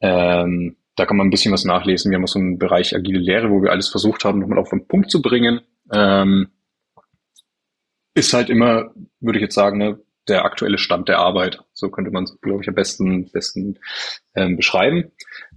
Ähm, 0.00 0.76
da 0.96 1.06
kann 1.06 1.16
man 1.16 1.28
ein 1.28 1.30
bisschen 1.30 1.52
was 1.52 1.64
nachlesen. 1.64 2.10
Wir 2.10 2.16
haben 2.16 2.24
auch 2.24 2.28
so 2.28 2.38
einen 2.38 2.58
Bereich 2.58 2.94
agile 2.94 3.20
Lehre, 3.20 3.50
wo 3.50 3.62
wir 3.62 3.70
alles 3.70 3.88
versucht 3.88 4.24
haben, 4.24 4.40
nochmal 4.40 4.58
auf 4.58 4.70
den 4.70 4.86
Punkt 4.86 5.10
zu 5.10 5.22
bringen. 5.22 5.60
Ähm, 5.92 6.48
ist 8.14 8.32
halt 8.32 8.50
immer, 8.50 8.92
würde 9.20 9.38
ich 9.38 9.42
jetzt 9.42 9.54
sagen, 9.54 9.78
ne, 9.78 10.00
der 10.26 10.44
aktuelle 10.44 10.78
Stand 10.78 11.08
der 11.08 11.18
Arbeit. 11.18 11.60
So 11.72 11.88
könnte 11.88 12.10
man 12.10 12.24
es, 12.24 12.40
glaube 12.40 12.62
ich, 12.62 12.68
am 12.68 12.74
besten, 12.74 13.30
besten 13.30 13.78
ähm, 14.34 14.56
beschreiben. 14.56 15.12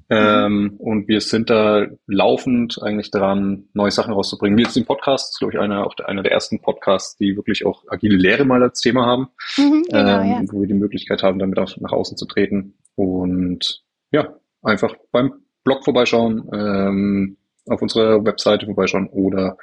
Ähm, 0.10 0.75
und 0.77 1.08
wir 1.08 1.21
sind 1.21 1.49
da 1.49 1.88
laufend 2.06 2.82
eigentlich 2.84 3.12
dran, 3.12 3.69
neue 3.73 3.91
Sachen 3.91 4.13
rauszubringen. 4.13 4.58
Wie 4.58 4.63
jetzt 4.63 4.75
den 4.75 4.86
Podcast, 4.86 5.25
das 5.25 5.32
ist, 5.32 5.39
glaube 5.39 5.54
ich, 5.54 5.60
einer, 5.60 5.86
auch 5.86 5.95
der, 5.95 6.10
einer 6.10 6.21
der 6.21 6.34
ersten 6.34 6.62
Podcasts, 6.62 7.17
die 7.17 7.36
wirklich 7.36 7.65
auch 7.65 7.84
agile 7.88 8.17
Lehre 8.17 8.45
mal 8.45 8.62
als 8.62 8.82
Thema 8.82 9.06
haben, 9.06 9.30
mhm, 9.58 9.84
genau, 9.89 10.21
ähm, 10.21 10.30
ja. 10.30 10.41
wo 10.51 10.62
wir 10.62 10.67
die 10.67 10.73
Möglichkeit 10.73 11.23
haben, 11.23 11.39
damit 11.39 11.60
auch 11.60 11.77
nach 11.77 11.93
außen 11.93 12.17
zu 12.17 12.25
treten. 12.25 12.73
Und 12.95 13.84
ja, 14.12 14.36
einfach 14.62 14.95
beim 15.12 15.34
Blog 15.63 15.84
vorbeischauen, 15.84 16.50
ähm, 16.54 17.38
auf 17.67 17.82
unserer 17.82 18.24
Webseite 18.26 18.65
vorbeischauen 18.65 19.08
oder 19.08 19.58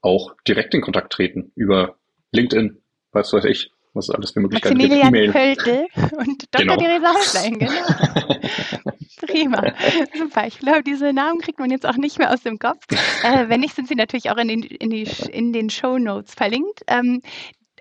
auch 0.00 0.34
direkt 0.46 0.74
in 0.74 0.80
Kontakt 0.80 1.12
treten 1.12 1.52
über 1.54 1.96
LinkedIn, 2.32 2.82
was 3.12 3.32
weiß 3.32 3.44
ich, 3.44 3.70
was 3.94 4.08
es 4.08 4.14
alles 4.14 4.32
für 4.32 4.40
Möglichkeiten 4.40 4.76
Maximilian 4.76 5.12
gibt. 5.12 5.34
Maximilian 5.34 5.86
Pöltl 5.94 6.18
und 6.18 6.54
Dr. 6.54 6.60
Genau. 6.60 6.76
Theresa 6.76 7.14
Häuslein, 7.14 7.58
genau. 7.58 8.90
Prima, 9.26 9.72
super. 10.18 10.46
Ich 10.48 10.58
glaube, 10.58 10.82
diese 10.82 11.12
Namen 11.12 11.40
kriegt 11.40 11.60
man 11.60 11.70
jetzt 11.70 11.86
auch 11.86 11.96
nicht 11.96 12.18
mehr 12.18 12.32
aus 12.32 12.42
dem 12.42 12.58
Kopf. 12.58 12.86
Äh, 13.22 13.48
wenn 13.48 13.60
nicht, 13.60 13.76
sind 13.76 13.86
sie 13.86 13.94
natürlich 13.94 14.30
auch 14.30 14.36
in 14.36 14.48
den, 14.48 14.62
in 14.62 14.90
die, 14.90 15.08
in 15.30 15.52
den 15.52 15.70
Show 15.70 15.98
Notes 15.98 16.34
verlinkt. 16.34 16.82
Ähm, 16.88 17.22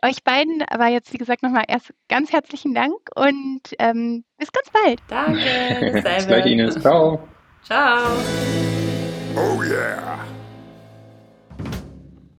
euch 0.04 0.24
beiden 0.24 0.64
aber 0.70 0.88
jetzt, 0.88 1.14
wie 1.14 1.18
gesagt, 1.18 1.44
nochmal 1.44 1.66
erst 1.68 1.94
ganz 2.10 2.32
herzlichen 2.32 2.74
Dank 2.74 2.94
und 3.16 3.62
ähm, 3.80 4.24
bis 4.38 4.52
ganz 4.52 4.70
bald. 4.72 5.02
Danke, 5.08 5.92
bis 5.94 6.04
gleich, 6.28 6.46
Ines. 6.46 6.80
Ciao. 6.80 7.20
Ciao. 7.64 8.08
Oh 9.36 9.64
yeah. 9.64 10.26